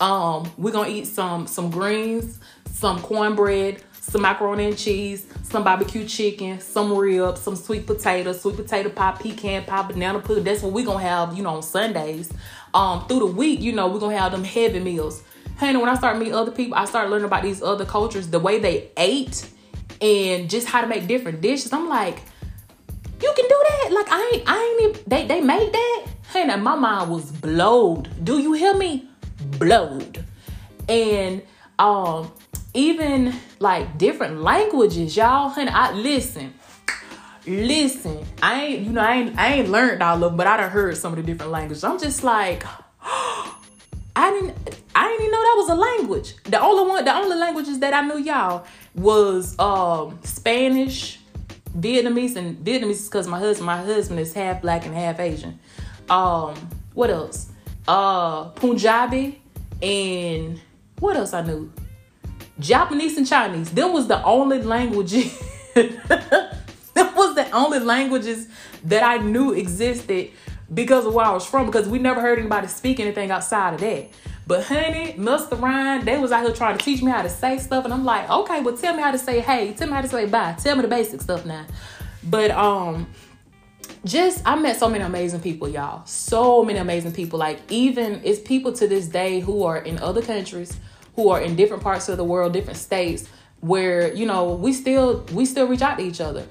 um, 0.00 0.50
we're 0.56 0.72
gonna 0.72 0.88
eat 0.88 1.06
some 1.06 1.46
some 1.46 1.70
greens, 1.70 2.40
some 2.66 3.00
cornbread, 3.00 3.82
some 4.00 4.22
macaroni 4.22 4.66
and 4.66 4.78
cheese, 4.78 5.26
some 5.42 5.62
barbecue 5.62 6.06
chicken, 6.06 6.60
some 6.60 6.92
ribs, 6.96 7.40
some 7.40 7.54
sweet 7.54 7.86
potato, 7.86 8.32
sweet 8.32 8.56
potato 8.56 8.88
pie, 8.88 9.12
pecan 9.12 9.64
pie, 9.64 9.82
banana 9.82 10.18
pudding. 10.18 10.44
That's 10.44 10.62
what 10.62 10.72
we 10.72 10.82
gonna 10.82 11.02
have, 11.02 11.36
you 11.36 11.42
know, 11.42 11.56
on 11.56 11.62
Sundays. 11.62 12.32
Um, 12.74 13.06
through 13.06 13.20
the 13.20 13.26
week, 13.26 13.60
you 13.60 13.72
know, 13.72 13.88
we're 13.88 14.00
gonna 14.00 14.18
have 14.18 14.32
them 14.32 14.44
heavy 14.44 14.80
meals. 14.80 15.22
Hey, 15.58 15.76
when 15.76 15.88
I 15.88 15.96
start 15.96 16.18
meeting 16.18 16.34
other 16.34 16.52
people, 16.52 16.76
I 16.76 16.84
start 16.84 17.10
learning 17.10 17.24
about 17.24 17.42
these 17.42 17.62
other 17.62 17.84
cultures, 17.84 18.28
the 18.28 18.38
way 18.38 18.60
they 18.60 18.90
ate, 18.96 19.44
and 20.00 20.48
just 20.48 20.68
how 20.68 20.80
to 20.80 20.86
make 20.86 21.08
different 21.08 21.40
dishes. 21.40 21.72
I'm 21.72 21.88
like, 21.88 22.22
you 23.20 23.32
can 23.34 23.44
do 23.48 23.64
that? 23.68 23.88
Like 23.90 24.06
I 24.08 24.30
ain't, 24.34 24.44
I 24.46 24.62
ain't 24.62 24.96
even, 24.96 25.02
they 25.08 25.26
they 25.26 25.40
made 25.40 25.72
that. 25.72 26.06
Now 26.34 26.56
my 26.58 26.76
mind 26.76 27.10
was 27.10 27.32
blowed. 27.32 28.24
Do 28.24 28.38
you 28.38 28.52
hear 28.52 28.74
me? 28.74 29.08
Blowed. 29.58 30.24
And 30.88 31.42
um, 31.80 32.30
even 32.72 33.34
like 33.58 33.98
different 33.98 34.40
languages, 34.42 35.16
y'all. 35.16 35.48
Honey, 35.48 35.70
I 35.70 35.92
listen. 35.92 36.54
Listen, 37.46 38.24
I 38.42 38.62
ain't, 38.62 38.82
you 38.82 38.92
know, 38.92 39.00
I 39.00 39.14
ain't, 39.14 39.38
I 39.38 39.54
ain't 39.54 39.70
learned 39.70 40.02
all 40.02 40.16
of 40.16 40.20
them, 40.20 40.36
but 40.36 40.46
I 40.46 40.56
done 40.58 40.70
heard 40.70 40.96
some 40.96 41.14
of 41.14 41.16
the 41.16 41.22
different 41.24 41.50
languages. 41.50 41.82
I'm 41.82 41.98
just 41.98 42.22
like, 42.22 42.62
I 44.18 44.32
didn't, 44.32 44.82
I 44.96 45.04
didn't 45.06 45.20
even 45.20 45.30
know 45.30 45.42
that 45.42 45.54
was 45.56 45.68
a 45.68 45.74
language. 45.76 46.34
The 46.42 46.60
only 46.60 46.88
one, 46.88 47.04
the 47.04 47.14
only 47.14 47.36
languages 47.36 47.78
that 47.78 47.94
I 47.94 48.00
knew, 48.00 48.18
y'all, 48.18 48.66
was 48.96 49.56
um 49.60 50.18
Spanish, 50.24 51.20
Vietnamese, 51.78 52.34
and 52.34 52.58
Vietnamese 52.64 53.04
because 53.08 53.28
my 53.28 53.38
husband, 53.38 53.66
my 53.66 53.76
husband 53.76 54.18
is 54.18 54.34
half 54.34 54.60
black 54.60 54.86
and 54.86 54.94
half 54.94 55.20
Asian. 55.20 55.60
Um, 56.10 56.56
what 56.94 57.10
else? 57.10 57.50
Uh, 57.86 58.46
Punjabi 58.50 59.40
and 59.80 60.60
what 60.98 61.16
else 61.16 61.32
I 61.32 61.42
knew? 61.42 61.72
Japanese 62.58 63.16
and 63.16 63.26
Chinese. 63.26 63.70
Them 63.70 63.92
was 63.92 64.08
the 64.08 64.20
only 64.24 64.60
languages. 64.60 65.40
that 65.74 67.14
was 67.14 67.36
the 67.36 67.48
only 67.52 67.78
languages 67.78 68.48
that 68.82 69.04
I 69.04 69.18
knew 69.18 69.52
existed 69.52 70.32
because 70.72 71.06
of 71.06 71.14
where 71.14 71.26
I 71.26 71.32
was 71.32 71.46
from. 71.46 71.66
Because 71.66 71.88
we 71.88 71.98
never 71.98 72.20
heard 72.20 72.38
anybody 72.38 72.68
speak 72.68 73.00
anything 73.00 73.30
outside 73.30 73.74
of 73.74 73.80
that. 73.80 74.08
But 74.46 74.64
honey, 74.64 75.14
Mr. 75.18 75.60
Ryan, 75.60 76.04
they 76.04 76.18
was 76.18 76.32
out 76.32 76.44
here 76.44 76.54
trying 76.54 76.78
to 76.78 76.84
teach 76.84 77.02
me 77.02 77.10
how 77.10 77.22
to 77.22 77.28
say 77.28 77.58
stuff, 77.58 77.84
and 77.84 77.92
I'm 77.92 78.04
like, 78.04 78.30
okay, 78.30 78.62
well, 78.62 78.76
tell 78.76 78.96
me 78.96 79.02
how 79.02 79.10
to 79.10 79.18
say 79.18 79.40
hey, 79.40 79.74
tell 79.74 79.88
me 79.88 79.92
how 79.92 80.00
to 80.00 80.08
say 80.08 80.24
bye, 80.24 80.56
tell 80.58 80.74
me 80.74 80.82
the 80.82 80.88
basic 80.88 81.20
stuff 81.20 81.44
now. 81.44 81.66
But 82.24 82.50
um, 82.52 83.06
just 84.04 84.42
I 84.46 84.56
met 84.56 84.76
so 84.76 84.88
many 84.88 85.04
amazing 85.04 85.40
people, 85.40 85.68
y'all. 85.68 86.04
So 86.06 86.64
many 86.64 86.78
amazing 86.78 87.12
people. 87.12 87.38
Like 87.38 87.60
even 87.70 88.20
it's 88.24 88.40
people 88.40 88.72
to 88.72 88.88
this 88.88 89.06
day 89.06 89.40
who 89.40 89.64
are 89.64 89.78
in 89.78 89.98
other 89.98 90.22
countries 90.22 90.78
who 91.18 91.30
are 91.30 91.40
in 91.40 91.56
different 91.56 91.82
parts 91.82 92.08
of 92.08 92.16
the 92.16 92.22
world, 92.22 92.52
different 92.52 92.78
states, 92.78 93.28
where 93.60 94.14
you 94.14 94.24
know 94.24 94.54
we 94.54 94.72
still 94.72 95.26
we 95.32 95.44
still 95.44 95.66
reach 95.66 95.82
out 95.82 95.98
to 95.98 96.04
each 96.04 96.20
other, 96.20 96.46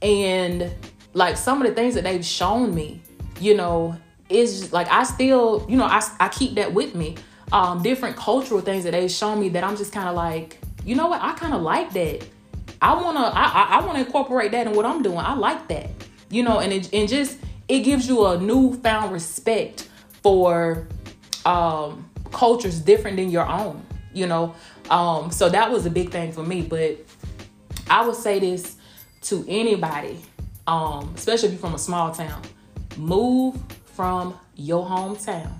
and 0.00 0.72
like 1.12 1.36
some 1.36 1.60
of 1.60 1.68
the 1.68 1.74
things 1.74 1.96
that 1.96 2.04
they've 2.04 2.24
shown 2.24 2.72
me, 2.72 3.02
you 3.42 3.54
know, 3.54 3.96
is 4.28 4.72
like 4.72 4.88
I 4.90 5.04
still 5.04 5.66
you 5.68 5.76
know 5.76 5.84
I 5.84 6.02
I 6.20 6.28
keep 6.28 6.54
that 6.54 6.72
with 6.72 6.94
me. 6.94 7.16
Um, 7.52 7.82
different 7.82 8.16
cultural 8.16 8.62
things 8.62 8.84
that 8.84 8.92
they've 8.92 9.10
shown 9.10 9.38
me 9.38 9.50
that 9.50 9.62
I'm 9.62 9.76
just 9.76 9.92
kind 9.92 10.08
of 10.08 10.14
like, 10.14 10.58
you 10.86 10.94
know 10.94 11.08
what, 11.08 11.20
I 11.20 11.34
kind 11.34 11.52
of 11.52 11.60
like 11.60 11.92
that. 11.92 12.26
I 12.80 12.94
wanna 12.94 13.20
I 13.20 13.44
I, 13.44 13.78
I 13.78 13.86
wanna 13.86 14.00
incorporate 14.00 14.52
that 14.52 14.66
in 14.66 14.74
what 14.74 14.86
I'm 14.86 15.02
doing. 15.02 15.18
I 15.18 15.34
like 15.34 15.68
that, 15.68 15.90
you 16.30 16.42
know, 16.42 16.60
and 16.60 16.72
it 16.72 16.92
and 16.94 17.08
just 17.08 17.38
it 17.68 17.80
gives 17.80 18.08
you 18.08 18.26
a 18.26 18.38
newfound 18.40 19.12
respect 19.12 19.88
for 20.22 20.86
um 21.44 22.08
cultures 22.30 22.80
different 22.80 23.18
than 23.18 23.30
your 23.30 23.46
own 23.46 23.84
you 24.14 24.26
know. 24.26 24.54
Um, 24.90 25.30
so 25.30 25.48
that 25.48 25.70
was 25.70 25.86
a 25.86 25.90
big 25.90 26.10
thing 26.10 26.32
for 26.32 26.42
me. 26.42 26.62
But 26.62 26.98
I 27.88 28.06
would 28.06 28.16
say 28.16 28.38
this 28.38 28.76
to 29.22 29.44
anybody, 29.48 30.18
um, 30.66 31.12
especially 31.14 31.48
if 31.48 31.52
you're 31.54 31.60
from 31.60 31.74
a 31.74 31.78
small 31.78 32.12
town, 32.12 32.42
move 32.96 33.56
from 33.84 34.38
your 34.54 34.86
hometown. 34.86 35.50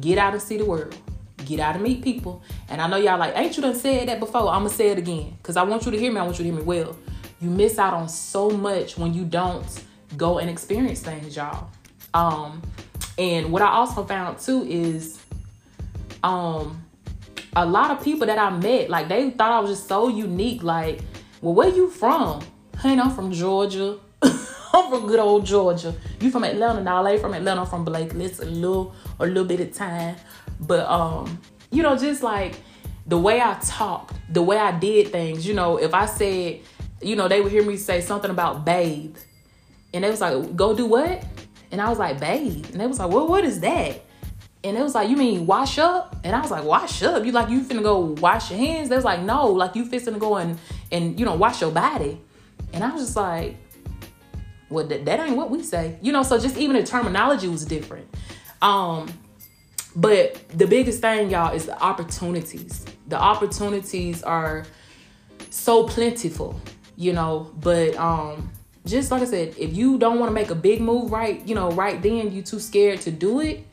Get 0.00 0.18
out 0.18 0.32
and 0.32 0.42
see 0.42 0.56
the 0.56 0.64
world. 0.64 0.96
Get 1.44 1.60
out 1.60 1.74
and 1.74 1.84
meet 1.84 2.02
people. 2.02 2.42
And 2.68 2.80
I 2.80 2.88
know 2.88 2.96
y'all 2.96 3.18
like, 3.18 3.36
ain't 3.36 3.56
you 3.56 3.62
done 3.62 3.74
said 3.74 4.08
that 4.08 4.18
before? 4.18 4.48
I'ma 4.48 4.68
say 4.68 4.88
it 4.88 4.98
again. 4.98 5.36
Cause 5.42 5.56
I 5.56 5.62
want 5.62 5.84
you 5.84 5.92
to 5.92 5.98
hear 5.98 6.12
me. 6.12 6.18
I 6.18 6.24
want 6.24 6.38
you 6.38 6.44
to 6.44 6.50
hear 6.50 6.58
me 6.58 6.62
well. 6.62 6.96
You 7.40 7.50
miss 7.50 7.78
out 7.78 7.94
on 7.94 8.08
so 8.08 8.50
much 8.50 8.96
when 8.96 9.12
you 9.12 9.24
don't 9.24 9.84
go 10.16 10.38
and 10.38 10.48
experience 10.48 11.00
things, 11.00 11.36
y'all. 11.36 11.68
Um, 12.14 12.62
and 13.18 13.52
what 13.52 13.62
I 13.62 13.68
also 13.68 14.04
found 14.04 14.38
too 14.38 14.64
is 14.68 15.20
um 16.22 16.84
a 17.56 17.64
lot 17.64 17.90
of 17.90 18.02
people 18.02 18.26
that 18.26 18.38
I 18.38 18.50
met, 18.50 18.90
like 18.90 19.08
they 19.08 19.30
thought 19.30 19.52
I 19.52 19.60
was 19.60 19.70
just 19.70 19.88
so 19.88 20.08
unique. 20.08 20.62
Like, 20.62 21.00
well, 21.40 21.54
where 21.54 21.68
you 21.68 21.88
from? 21.90 22.42
Hey, 22.80 22.98
I'm 22.98 23.10
from 23.10 23.32
Georgia. 23.32 23.98
I'm 24.74 24.90
from 24.90 25.06
good 25.06 25.20
old 25.20 25.46
Georgia. 25.46 25.94
You 26.20 26.32
from 26.32 26.42
Atlanta? 26.42 26.82
Now 26.82 27.06
I 27.06 27.16
from 27.18 27.32
Atlanta. 27.32 27.60
I'm 27.60 27.66
from 27.66 27.84
Blakely. 27.84 28.24
It's 28.24 28.40
a 28.40 28.44
little, 28.44 28.92
a 29.20 29.26
little 29.26 29.44
bit 29.44 29.60
of 29.60 29.72
time, 29.72 30.16
but 30.60 30.84
um, 30.88 31.40
you 31.70 31.82
know, 31.82 31.96
just 31.96 32.24
like 32.24 32.56
the 33.06 33.16
way 33.16 33.40
I 33.40 33.54
talked, 33.64 34.16
the 34.32 34.42
way 34.42 34.56
I 34.58 34.76
did 34.76 35.12
things. 35.12 35.46
You 35.46 35.54
know, 35.54 35.76
if 35.76 35.94
I 35.94 36.06
said, 36.06 36.60
you 37.00 37.14
know, 37.14 37.28
they 37.28 37.40
would 37.40 37.52
hear 37.52 37.62
me 37.62 37.76
say 37.76 38.00
something 38.00 38.30
about 38.30 38.64
bathe, 38.64 39.16
and 39.92 40.02
they 40.02 40.10
was 40.10 40.20
like, 40.20 40.56
"Go 40.56 40.74
do 40.74 40.86
what?" 40.86 41.24
And 41.70 41.80
I 41.80 41.88
was 41.88 42.00
like, 42.00 42.18
"Bathe," 42.18 42.72
and 42.72 42.80
they 42.80 42.86
was 42.88 42.98
like, 42.98 43.10
"Well, 43.10 43.28
what 43.28 43.44
is 43.44 43.60
that?" 43.60 44.02
And 44.64 44.78
it 44.78 44.82
was 44.82 44.94
like, 44.94 45.10
you 45.10 45.16
mean 45.18 45.44
wash 45.44 45.78
up? 45.78 46.16
And 46.24 46.34
I 46.34 46.40
was 46.40 46.50
like, 46.50 46.64
wash 46.64 47.02
up? 47.02 47.22
You 47.22 47.32
like 47.32 47.50
you 47.50 47.60
finna 47.60 47.82
go 47.82 47.98
wash 47.98 48.50
your 48.50 48.58
hands? 48.58 48.88
They 48.88 48.96
was 48.96 49.04
like, 49.04 49.20
no, 49.20 49.48
like 49.48 49.76
you 49.76 49.84
finna 49.84 50.18
go 50.18 50.36
and 50.36 50.58
and 50.90 51.20
you 51.20 51.26
know 51.26 51.34
wash 51.34 51.60
your 51.60 51.70
body. 51.70 52.18
And 52.72 52.82
I 52.82 52.90
was 52.90 53.02
just 53.02 53.14
like, 53.14 53.56
well, 54.70 54.86
that, 54.86 55.04
that 55.04 55.20
ain't 55.20 55.36
what 55.36 55.50
we 55.50 55.62
say, 55.62 55.98
you 56.02 56.12
know. 56.12 56.22
So 56.22 56.38
just 56.38 56.56
even 56.56 56.76
the 56.76 56.82
terminology 56.82 57.48
was 57.48 57.64
different. 57.64 58.08
Um, 58.62 59.12
but 59.96 60.48
the 60.48 60.66
biggest 60.66 61.00
thing, 61.00 61.30
y'all, 61.30 61.54
is 61.54 61.66
the 61.66 61.80
opportunities. 61.82 62.84
The 63.08 63.18
opportunities 63.18 64.22
are 64.22 64.64
so 65.50 65.84
plentiful, 65.84 66.60
you 66.96 67.12
know. 67.12 67.50
But 67.60 67.94
um, 67.96 68.50
just 68.86 69.10
like 69.10 69.22
I 69.22 69.26
said, 69.26 69.54
if 69.58 69.76
you 69.76 69.98
don't 69.98 70.18
want 70.18 70.30
to 70.30 70.34
make 70.34 70.50
a 70.50 70.54
big 70.54 70.80
move 70.80 71.12
right, 71.12 71.46
you 71.46 71.54
know, 71.54 71.70
right 71.72 72.02
then, 72.02 72.32
you 72.32 72.42
too 72.42 72.58
scared 72.58 73.00
to 73.02 73.10
do 73.10 73.40
it 73.40 73.66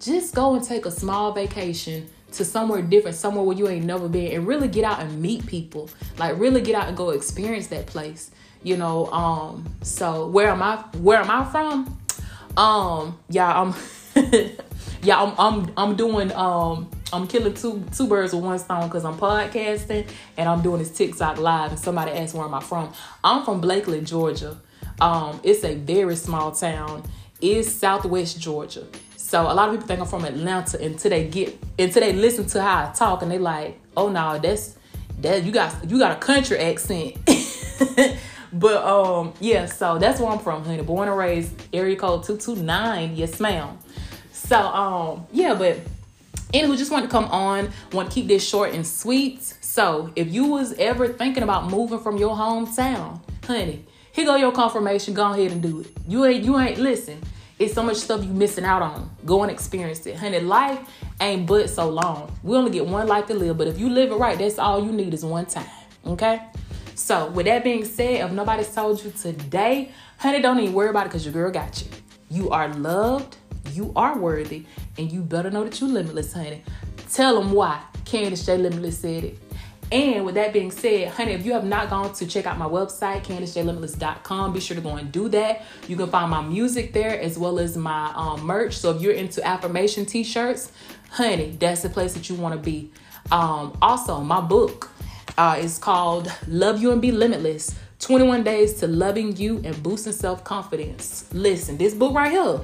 just 0.00 0.34
go 0.34 0.54
and 0.54 0.64
take 0.64 0.86
a 0.86 0.90
small 0.90 1.32
vacation 1.32 2.08
to 2.32 2.44
somewhere 2.44 2.82
different, 2.82 3.16
somewhere 3.16 3.44
where 3.44 3.56
you 3.56 3.68
ain't 3.68 3.84
never 3.84 4.08
been, 4.08 4.32
and 4.32 4.46
really 4.46 4.68
get 4.68 4.84
out 4.84 5.00
and 5.00 5.20
meet 5.20 5.46
people. 5.46 5.90
Like 6.18 6.38
really 6.38 6.60
get 6.60 6.74
out 6.74 6.88
and 6.88 6.96
go 6.96 7.10
experience 7.10 7.68
that 7.68 7.86
place. 7.86 8.30
You 8.66 8.76
know, 8.76 9.06
um, 9.12 9.64
so 9.82 10.26
where 10.26 10.48
am 10.48 10.60
I 10.60 10.78
where 10.98 11.20
am 11.20 11.30
I 11.30 11.44
from? 11.44 12.00
Um, 12.56 13.16
yeah, 13.28 13.60
I'm 13.60 13.74
yeah, 15.02 15.22
I'm 15.22 15.34
I'm 15.38 15.72
I'm 15.76 15.94
doing 15.94 16.32
um 16.32 16.90
I'm 17.12 17.28
killing 17.28 17.54
two 17.54 17.84
two 17.96 18.08
birds 18.08 18.34
with 18.34 18.42
one 18.42 18.58
stone 18.58 18.88
because 18.88 19.04
I'm 19.04 19.18
podcasting 19.18 20.08
and 20.36 20.48
I'm 20.48 20.62
doing 20.62 20.80
this 20.80 20.90
TikTok 20.90 21.38
live. 21.38 21.70
And 21.70 21.78
somebody 21.78 22.10
asked 22.10 22.34
where 22.34 22.44
am 22.44 22.54
I 22.54 22.60
from? 22.60 22.92
I'm 23.22 23.44
from 23.44 23.60
Blakely, 23.60 24.00
Georgia. 24.00 24.56
Um, 25.00 25.38
it's 25.44 25.62
a 25.62 25.76
very 25.76 26.16
small 26.16 26.50
town. 26.50 27.04
It's 27.40 27.70
Southwest 27.70 28.40
Georgia. 28.40 28.84
So 29.16 29.42
a 29.42 29.54
lot 29.54 29.68
of 29.68 29.76
people 29.76 29.86
think 29.86 30.00
I'm 30.00 30.08
from 30.08 30.24
Atlanta 30.24 30.84
until 30.84 31.10
they 31.10 31.28
get 31.28 31.56
until 31.78 32.02
they 32.02 32.14
listen 32.14 32.46
to 32.46 32.60
how 32.60 32.88
I 32.88 32.92
talk 32.92 33.22
and 33.22 33.30
they 33.30 33.38
like, 33.38 33.78
oh 33.96 34.08
no, 34.08 34.40
that's 34.40 34.76
that 35.20 35.44
you 35.44 35.52
got 35.52 35.88
you 35.88 36.00
got 36.00 36.10
a 36.10 36.16
country 36.16 36.58
accent. 36.58 37.14
but 38.58 38.84
um 38.84 39.32
yeah, 39.40 39.66
so 39.66 39.98
that's 39.98 40.20
where 40.20 40.30
I'm 40.30 40.38
from, 40.38 40.64
honey. 40.64 40.82
Born 40.82 41.08
and 41.08 41.16
raised, 41.16 41.52
area 41.72 41.96
code 41.96 42.24
229, 42.24 43.16
yes 43.16 43.40
ma'am. 43.40 43.78
So 44.32 44.58
um 44.58 45.26
yeah, 45.32 45.54
but 45.54 45.78
anyway, 46.52 46.76
just 46.76 46.90
want 46.90 47.04
to 47.04 47.10
come 47.10 47.26
on, 47.26 47.70
want 47.92 48.10
to 48.10 48.14
keep 48.14 48.28
this 48.28 48.46
short 48.46 48.72
and 48.72 48.86
sweet. 48.86 49.42
So 49.42 50.10
if 50.16 50.32
you 50.32 50.46
was 50.46 50.72
ever 50.74 51.08
thinking 51.08 51.42
about 51.42 51.70
moving 51.70 51.98
from 51.98 52.16
your 52.16 52.34
hometown, 52.34 53.20
honey, 53.44 53.84
here 54.12 54.24
go 54.24 54.36
your 54.36 54.52
confirmation. 54.52 55.14
Go 55.14 55.32
ahead 55.32 55.52
and 55.52 55.62
do 55.62 55.80
it. 55.80 55.88
You 56.08 56.24
ain't 56.24 56.44
you 56.44 56.58
ain't 56.58 56.78
listen. 56.78 57.20
It's 57.58 57.72
so 57.72 57.82
much 57.82 57.96
stuff 57.96 58.22
you 58.22 58.32
missing 58.32 58.64
out 58.64 58.82
on. 58.82 59.10
Go 59.24 59.42
and 59.42 59.50
experience 59.50 60.04
it. 60.06 60.16
Honey, 60.16 60.40
life 60.40 60.78
ain't 61.20 61.46
but 61.46 61.70
so 61.70 61.88
long. 61.88 62.30
We 62.42 62.54
only 62.54 62.70
get 62.70 62.86
one 62.86 63.06
life 63.06 63.26
to 63.26 63.34
live, 63.34 63.56
but 63.56 63.66
if 63.66 63.78
you 63.78 63.88
live 63.88 64.12
it 64.12 64.16
right, 64.16 64.38
that's 64.38 64.58
all 64.58 64.84
you 64.84 64.92
need 64.92 65.14
is 65.14 65.24
one 65.24 65.46
time. 65.46 65.64
Okay? 66.06 66.42
So, 66.96 67.28
with 67.28 67.44
that 67.44 67.62
being 67.62 67.84
said, 67.84 68.24
if 68.24 68.32
nobody's 68.32 68.74
told 68.74 69.04
you 69.04 69.10
today, 69.10 69.92
honey, 70.16 70.40
don't 70.40 70.58
even 70.58 70.72
worry 70.72 70.88
about 70.88 71.04
it 71.04 71.10
because 71.10 71.26
your 71.26 71.34
girl 71.34 71.50
got 71.50 71.82
you. 71.82 71.88
You 72.30 72.50
are 72.50 72.72
loved, 72.72 73.36
you 73.72 73.92
are 73.94 74.18
worthy, 74.18 74.64
and 74.96 75.12
you 75.12 75.20
better 75.20 75.50
know 75.50 75.64
that 75.64 75.78
you're 75.78 75.90
limitless, 75.90 76.32
honey. 76.32 76.62
Tell 77.12 77.38
them 77.38 77.52
why 77.52 77.82
Candice 78.06 78.46
J. 78.46 78.56
Limitless 78.56 78.98
said 78.98 79.24
it. 79.24 79.38
And 79.92 80.24
with 80.24 80.36
that 80.36 80.54
being 80.54 80.70
said, 80.70 81.08
honey, 81.08 81.32
if 81.32 81.44
you 81.44 81.52
have 81.52 81.66
not 81.66 81.90
gone 81.90 82.14
to 82.14 82.26
check 82.26 82.46
out 82.46 82.56
my 82.56 82.66
website, 82.66 83.24
CandiceJLimitless.com, 83.24 84.54
be 84.54 84.60
sure 84.60 84.74
to 84.74 84.80
go 84.80 84.96
and 84.96 85.12
do 85.12 85.28
that. 85.28 85.64
You 85.86 85.96
can 85.96 86.08
find 86.08 86.30
my 86.30 86.40
music 86.40 86.94
there 86.94 87.20
as 87.20 87.38
well 87.38 87.58
as 87.58 87.76
my 87.76 88.10
um, 88.16 88.42
merch. 88.42 88.74
So 88.74 88.96
if 88.96 89.02
you're 89.02 89.12
into 89.12 89.46
affirmation 89.46 90.06
t-shirts, 90.06 90.72
honey, 91.10 91.56
that's 91.60 91.82
the 91.82 91.90
place 91.90 92.14
that 92.14 92.30
you 92.30 92.36
want 92.36 92.54
to 92.54 92.60
be. 92.60 92.90
Um, 93.30 93.76
also, 93.82 94.20
my 94.20 94.40
book, 94.40 94.90
Uh, 95.38 95.56
it's 95.58 95.76
called 95.76 96.32
Love 96.48 96.80
You 96.80 96.92
and 96.92 97.02
Be 97.02 97.12
Limitless 97.12 97.74
21 97.98 98.42
Days 98.42 98.74
to 98.74 98.86
Loving 98.86 99.36
You 99.36 99.60
and 99.64 99.82
Boosting 99.82 100.14
Self 100.14 100.44
Confidence. 100.44 101.28
Listen, 101.32 101.76
this 101.76 101.92
book 101.92 102.14
right 102.14 102.30
here, 102.32 102.60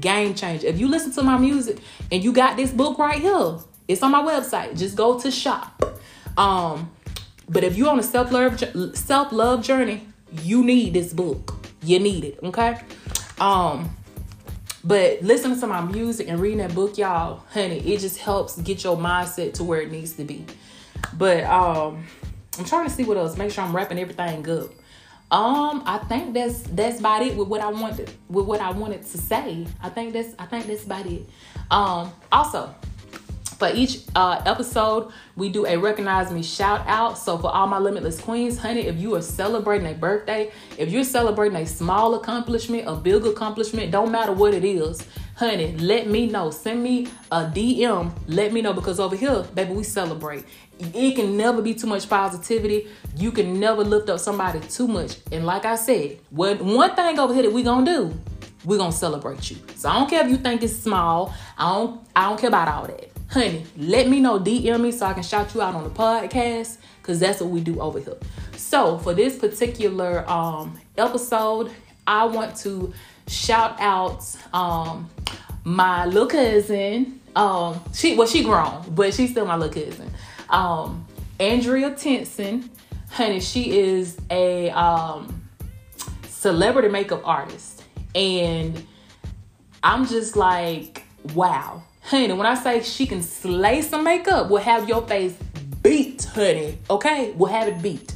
game 0.00 0.34
changer. 0.34 0.66
If 0.66 0.80
you 0.80 0.88
listen 0.88 1.12
to 1.12 1.22
my 1.22 1.38
music 1.38 1.78
and 2.10 2.24
you 2.24 2.32
got 2.32 2.56
this 2.56 2.72
book 2.72 2.98
right 2.98 3.20
here, 3.20 3.58
it's 3.86 4.02
on 4.02 4.10
my 4.10 4.22
website. 4.22 4.76
Just 4.76 4.96
go 4.96 5.20
to 5.20 5.30
shop. 5.30 6.00
Um, 6.36 6.90
but 7.48 7.62
if 7.62 7.76
you're 7.76 7.90
on 7.90 7.98
a 8.00 8.02
self 8.02 8.32
love 8.32 8.58
self 8.96 9.30
love 9.30 9.62
journey, 9.62 10.06
you 10.42 10.64
need 10.64 10.94
this 10.94 11.12
book. 11.12 11.64
You 11.82 12.00
need 12.00 12.24
it, 12.24 12.40
okay? 12.42 12.78
Um, 13.38 13.96
but 14.82 15.22
listening 15.22 15.60
to 15.60 15.66
my 15.66 15.80
music 15.80 16.28
and 16.28 16.40
reading 16.40 16.58
that 16.58 16.74
book, 16.74 16.98
y'all, 16.98 17.44
honey, 17.50 17.78
it 17.78 18.00
just 18.00 18.18
helps 18.18 18.60
get 18.60 18.82
your 18.82 18.96
mindset 18.96 19.54
to 19.54 19.64
where 19.64 19.80
it 19.80 19.92
needs 19.92 20.14
to 20.14 20.24
be. 20.24 20.44
But 21.16 21.44
um, 21.44 22.04
I'm 22.58 22.64
trying 22.64 22.86
to 22.86 22.90
see 22.92 23.04
what 23.04 23.16
else. 23.16 23.36
Make 23.36 23.50
sure 23.50 23.64
I'm 23.64 23.74
wrapping 23.74 23.98
everything 23.98 24.48
up. 24.48 24.70
Um, 25.32 25.84
I 25.86 25.98
think 26.08 26.34
that's 26.34 26.62
that's 26.62 26.98
about 26.98 27.22
it 27.22 27.36
with 27.36 27.46
what 27.46 27.60
I 27.60 27.68
wanted 27.68 28.10
with 28.28 28.46
what 28.46 28.60
I 28.60 28.72
wanted 28.72 29.02
to 29.02 29.18
say. 29.18 29.66
I 29.80 29.88
think 29.88 30.12
that's 30.12 30.34
I 30.38 30.46
think 30.46 30.66
that's 30.66 30.84
about 30.84 31.06
it. 31.06 31.28
Um, 31.70 32.12
also, 32.32 32.74
for 33.60 33.70
each 33.72 34.00
uh, 34.16 34.42
episode, 34.44 35.12
we 35.36 35.50
do 35.50 35.66
a 35.66 35.76
recognize 35.76 36.32
me 36.32 36.42
shout 36.42 36.82
out. 36.88 37.16
So 37.16 37.38
for 37.38 37.48
all 37.48 37.68
my 37.68 37.78
limitless 37.78 38.20
queens, 38.20 38.58
honey, 38.58 38.86
if 38.86 38.96
you 38.96 39.14
are 39.14 39.22
celebrating 39.22 39.86
a 39.86 39.94
birthday, 39.94 40.50
if 40.78 40.90
you're 40.90 41.04
celebrating 41.04 41.58
a 41.58 41.66
small 41.66 42.14
accomplishment, 42.14 42.88
a 42.88 42.96
big 42.96 43.24
accomplishment, 43.24 43.92
don't 43.92 44.10
matter 44.10 44.32
what 44.32 44.54
it 44.54 44.64
is, 44.64 45.06
honey, 45.40 45.72
let 45.78 46.06
me 46.06 46.26
know. 46.26 46.50
Send 46.50 46.82
me 46.82 47.08
a 47.32 47.46
DM. 47.46 48.12
Let 48.28 48.52
me 48.52 48.60
know 48.60 48.74
because 48.74 49.00
over 49.00 49.16
here, 49.16 49.42
baby, 49.54 49.72
we 49.72 49.82
celebrate. 49.82 50.44
It 50.78 51.16
can 51.16 51.36
never 51.36 51.62
be 51.62 51.74
too 51.74 51.86
much 51.86 52.08
positivity. 52.08 52.88
You 53.16 53.32
can 53.32 53.58
never 53.58 53.82
lift 53.82 54.10
up 54.10 54.20
somebody 54.20 54.60
too 54.60 54.86
much. 54.86 55.16
And 55.32 55.46
like 55.46 55.64
I 55.64 55.76
said, 55.76 56.18
what 56.28 56.60
one 56.60 56.94
thing 56.94 57.18
over 57.18 57.32
here 57.32 57.42
that 57.44 57.52
we 57.52 57.62
gonna 57.62 57.86
do, 57.86 58.20
we 58.66 58.76
gonna 58.76 58.92
celebrate 58.92 59.50
you. 59.50 59.56
So 59.76 59.88
I 59.88 59.94
don't 59.94 60.10
care 60.10 60.22
if 60.24 60.30
you 60.30 60.36
think 60.36 60.62
it's 60.62 60.76
small. 60.76 61.34
I 61.56 61.72
don't 61.72 62.06
I 62.14 62.28
don't 62.28 62.38
care 62.38 62.48
about 62.48 62.68
all 62.68 62.86
that 62.86 63.10
honey, 63.30 63.64
let 63.76 64.08
me 64.08 64.20
know, 64.20 64.38
DM 64.40 64.80
me 64.80 64.90
so 64.92 65.06
I 65.06 65.12
can 65.12 65.22
shout 65.22 65.54
you 65.54 65.62
out 65.62 65.74
on 65.74 65.84
the 65.84 65.90
podcast 65.90 66.78
because 67.00 67.20
that's 67.20 67.40
what 67.40 67.50
we 67.50 67.60
do 67.60 67.80
over 67.80 68.00
here. 68.00 68.16
So 68.56 68.98
for 68.98 69.14
this 69.14 69.38
particular 69.38 70.28
um, 70.28 70.78
episode, 70.98 71.70
I 72.06 72.24
want 72.24 72.56
to 72.58 72.92
shout 73.30 73.80
out 73.80 74.24
um, 74.52 75.08
my 75.64 76.06
little 76.06 76.26
cousin. 76.26 77.20
Um, 77.36 77.80
she 77.94 78.16
well, 78.16 78.26
she 78.26 78.42
grown, 78.42 78.84
but 78.90 79.14
she's 79.14 79.30
still 79.30 79.46
my 79.46 79.56
little 79.56 79.82
cousin. 79.82 80.10
Um, 80.48 81.06
Andrea 81.38 81.92
Tenson, 81.92 82.68
honey, 83.10 83.40
she 83.40 83.78
is 83.78 84.18
a 84.30 84.70
um, 84.70 85.42
celebrity 86.26 86.88
makeup 86.88 87.22
artist, 87.24 87.84
and 88.14 88.84
I'm 89.82 90.06
just 90.06 90.36
like, 90.36 91.04
wow 91.34 91.84
honey, 92.10 92.32
when 92.32 92.46
I 92.46 92.54
say 92.54 92.82
she 92.82 93.06
can 93.06 93.22
slay 93.22 93.82
some 93.82 94.04
makeup, 94.04 94.50
we'll 94.50 94.62
have 94.62 94.88
your 94.88 95.06
face 95.06 95.36
beat, 95.82 96.24
honey. 96.24 96.78
Okay, 96.88 97.32
we'll 97.36 97.50
have 97.50 97.68
it 97.68 97.80
beat. 97.80 98.14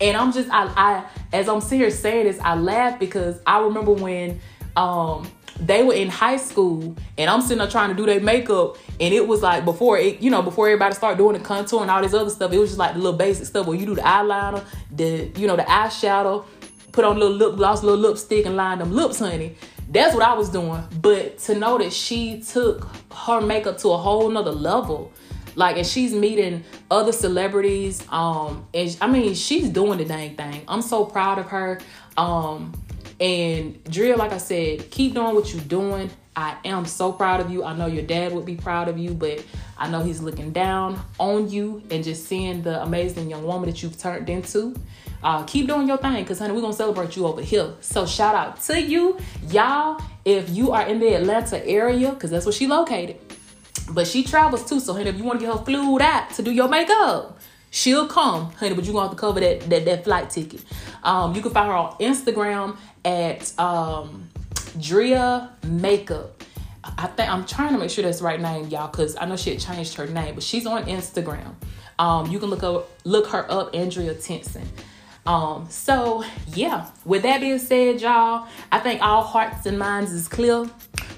And 0.00 0.16
I'm 0.16 0.32
just, 0.32 0.48
I, 0.50 0.64
I, 0.76 1.04
as 1.32 1.48
I'm 1.48 1.60
sitting 1.60 1.80
here 1.80 1.90
saying 1.90 2.26
this, 2.26 2.38
I 2.40 2.54
laugh 2.54 2.98
because 2.98 3.40
I 3.46 3.60
remember 3.60 3.92
when, 3.92 4.40
um, 4.76 5.30
they 5.60 5.82
were 5.82 5.94
in 5.94 6.08
high 6.08 6.38
school 6.38 6.96
and 7.18 7.30
I'm 7.30 7.40
sitting 7.40 7.58
there 7.58 7.68
trying 7.68 7.90
to 7.90 7.94
do 7.94 8.06
their 8.06 8.20
makeup 8.20 8.78
and 8.98 9.14
it 9.14 9.26
was 9.26 9.42
like 9.42 9.64
before 9.64 9.98
it, 9.98 10.20
you 10.20 10.30
know, 10.30 10.42
before 10.42 10.66
everybody 10.66 10.94
started 10.94 11.18
doing 11.18 11.38
the 11.38 11.44
contour 11.44 11.82
and 11.82 11.90
all 11.90 12.02
this 12.02 12.14
other 12.14 12.30
stuff, 12.30 12.52
it 12.52 12.58
was 12.58 12.70
just 12.70 12.78
like 12.78 12.94
the 12.94 12.98
little 12.98 13.16
basic 13.16 13.46
stuff 13.46 13.66
where 13.66 13.76
you 13.76 13.86
do 13.86 13.94
the 13.94 14.02
eyeliner, 14.02 14.64
the, 14.90 15.30
you 15.36 15.46
know, 15.46 15.56
the 15.56 15.62
eyeshadow, 15.62 16.44
put 16.90 17.04
on 17.04 17.16
a 17.16 17.18
little 17.18 17.36
lip 17.36 17.56
gloss, 17.56 17.82
little 17.82 17.98
lipstick 17.98 18.46
and 18.46 18.56
line 18.56 18.78
them 18.78 18.92
lips, 18.92 19.18
honey. 19.18 19.56
That's 19.88 20.14
what 20.14 20.24
I 20.24 20.34
was 20.34 20.48
doing. 20.48 20.82
But 21.00 21.38
to 21.40 21.54
know 21.54 21.78
that 21.78 21.92
she 21.92 22.40
took 22.40 22.88
her 23.12 23.40
makeup 23.40 23.78
to 23.78 23.90
a 23.90 23.98
whole 23.98 24.28
nother 24.30 24.52
level. 24.52 25.12
Like, 25.54 25.76
and 25.76 25.86
she's 25.86 26.12
meeting 26.14 26.64
other 26.90 27.12
celebrities. 27.12 28.04
Um, 28.08 28.66
and 28.72 28.96
I 29.00 29.06
mean, 29.06 29.34
she's 29.34 29.68
doing 29.68 29.98
the 29.98 30.04
dang 30.04 30.36
thing. 30.36 30.62
I'm 30.68 30.82
so 30.82 31.04
proud 31.04 31.38
of 31.38 31.46
her. 31.46 31.80
Um, 32.16 32.72
and 33.20 33.82
Drea, 33.84 34.16
like 34.16 34.32
I 34.32 34.38
said, 34.38 34.90
keep 34.90 35.14
doing 35.14 35.34
what 35.34 35.52
you're 35.52 35.62
doing. 35.64 36.10
I 36.34 36.56
am 36.64 36.86
so 36.86 37.12
proud 37.12 37.40
of 37.40 37.50
you. 37.50 37.62
I 37.62 37.76
know 37.76 37.86
your 37.86 38.04
dad 38.04 38.32
would 38.32 38.46
be 38.46 38.56
proud 38.56 38.88
of 38.88 38.98
you, 38.98 39.12
but 39.12 39.44
I 39.76 39.88
know 39.90 40.02
he's 40.02 40.22
looking 40.22 40.50
down 40.50 40.98
on 41.18 41.50
you 41.50 41.82
and 41.90 42.02
just 42.02 42.26
seeing 42.26 42.62
the 42.62 42.82
amazing 42.82 43.28
young 43.28 43.44
woman 43.44 43.68
that 43.68 43.82
you've 43.82 43.98
turned 43.98 44.30
into. 44.30 44.74
Uh, 45.22 45.44
keep 45.44 45.68
doing 45.68 45.86
your 45.86 45.98
thing 45.98 46.22
because, 46.24 46.38
honey, 46.38 46.54
we're 46.54 46.62
to 46.62 46.72
celebrate 46.72 47.14
you 47.16 47.26
over 47.26 47.42
here. 47.42 47.74
So, 47.80 48.06
shout 48.06 48.34
out 48.34 48.60
to 48.62 48.80
you. 48.80 49.18
Y'all, 49.48 50.02
if 50.24 50.50
you 50.50 50.72
are 50.72 50.86
in 50.86 50.98
the 50.98 51.14
Atlanta 51.14 51.64
area, 51.64 52.10
because 52.10 52.30
that's 52.30 52.44
where 52.44 52.52
she 52.52 52.66
located, 52.66 53.18
but 53.90 54.06
she 54.06 54.24
travels 54.24 54.68
too. 54.68 54.80
So, 54.80 54.92
honey, 54.92 55.10
if 55.10 55.16
you 55.16 55.24
want 55.24 55.40
to 55.40 55.46
get 55.46 55.56
her 55.56 55.64
flew 55.64 56.00
out 56.00 56.30
to 56.30 56.42
do 56.42 56.50
your 56.50 56.68
makeup, 56.68 57.38
she'll 57.70 58.06
come, 58.06 58.52
honey, 58.52 58.74
but 58.74 58.84
you're 58.84 58.92
going 58.92 59.04
to 59.04 59.08
have 59.08 59.16
to 59.16 59.20
cover 59.20 59.40
that, 59.40 59.68
that, 59.70 59.84
that 59.84 60.04
flight 60.04 60.30
ticket. 60.30 60.64
Um, 61.02 61.34
you 61.34 61.42
can 61.42 61.50
find 61.50 61.68
her 61.68 61.74
on 61.74 61.96
Instagram 61.98 62.76
at 63.04 63.58
um, 63.58 64.28
Drea 64.80 65.50
Makeup. 65.64 66.42
I 66.84 67.06
think 67.06 67.30
I'm 67.30 67.46
trying 67.46 67.72
to 67.72 67.78
make 67.78 67.90
sure 67.90 68.02
that's 68.02 68.20
right 68.20 68.40
name, 68.40 68.68
y'all, 68.68 68.88
because 68.88 69.16
I 69.16 69.24
know 69.26 69.36
she 69.36 69.50
had 69.50 69.60
changed 69.60 69.94
her 69.94 70.06
name, 70.06 70.34
but 70.34 70.42
she's 70.42 70.66
on 70.66 70.84
Instagram. 70.86 71.54
Um, 71.98 72.30
you 72.30 72.38
can 72.38 72.48
look 72.48 72.62
up 72.62 72.88
look 73.04 73.28
her 73.28 73.50
up, 73.50 73.74
Andrea 73.74 74.14
Tenson. 74.14 74.68
Um, 75.24 75.66
so 75.70 76.24
yeah, 76.54 76.90
with 77.04 77.22
that 77.22 77.40
being 77.40 77.58
said, 77.58 78.00
y'all, 78.00 78.48
I 78.72 78.80
think 78.80 79.00
all 79.00 79.22
hearts 79.22 79.66
and 79.66 79.78
minds 79.78 80.10
is 80.12 80.26
clear. 80.26 80.68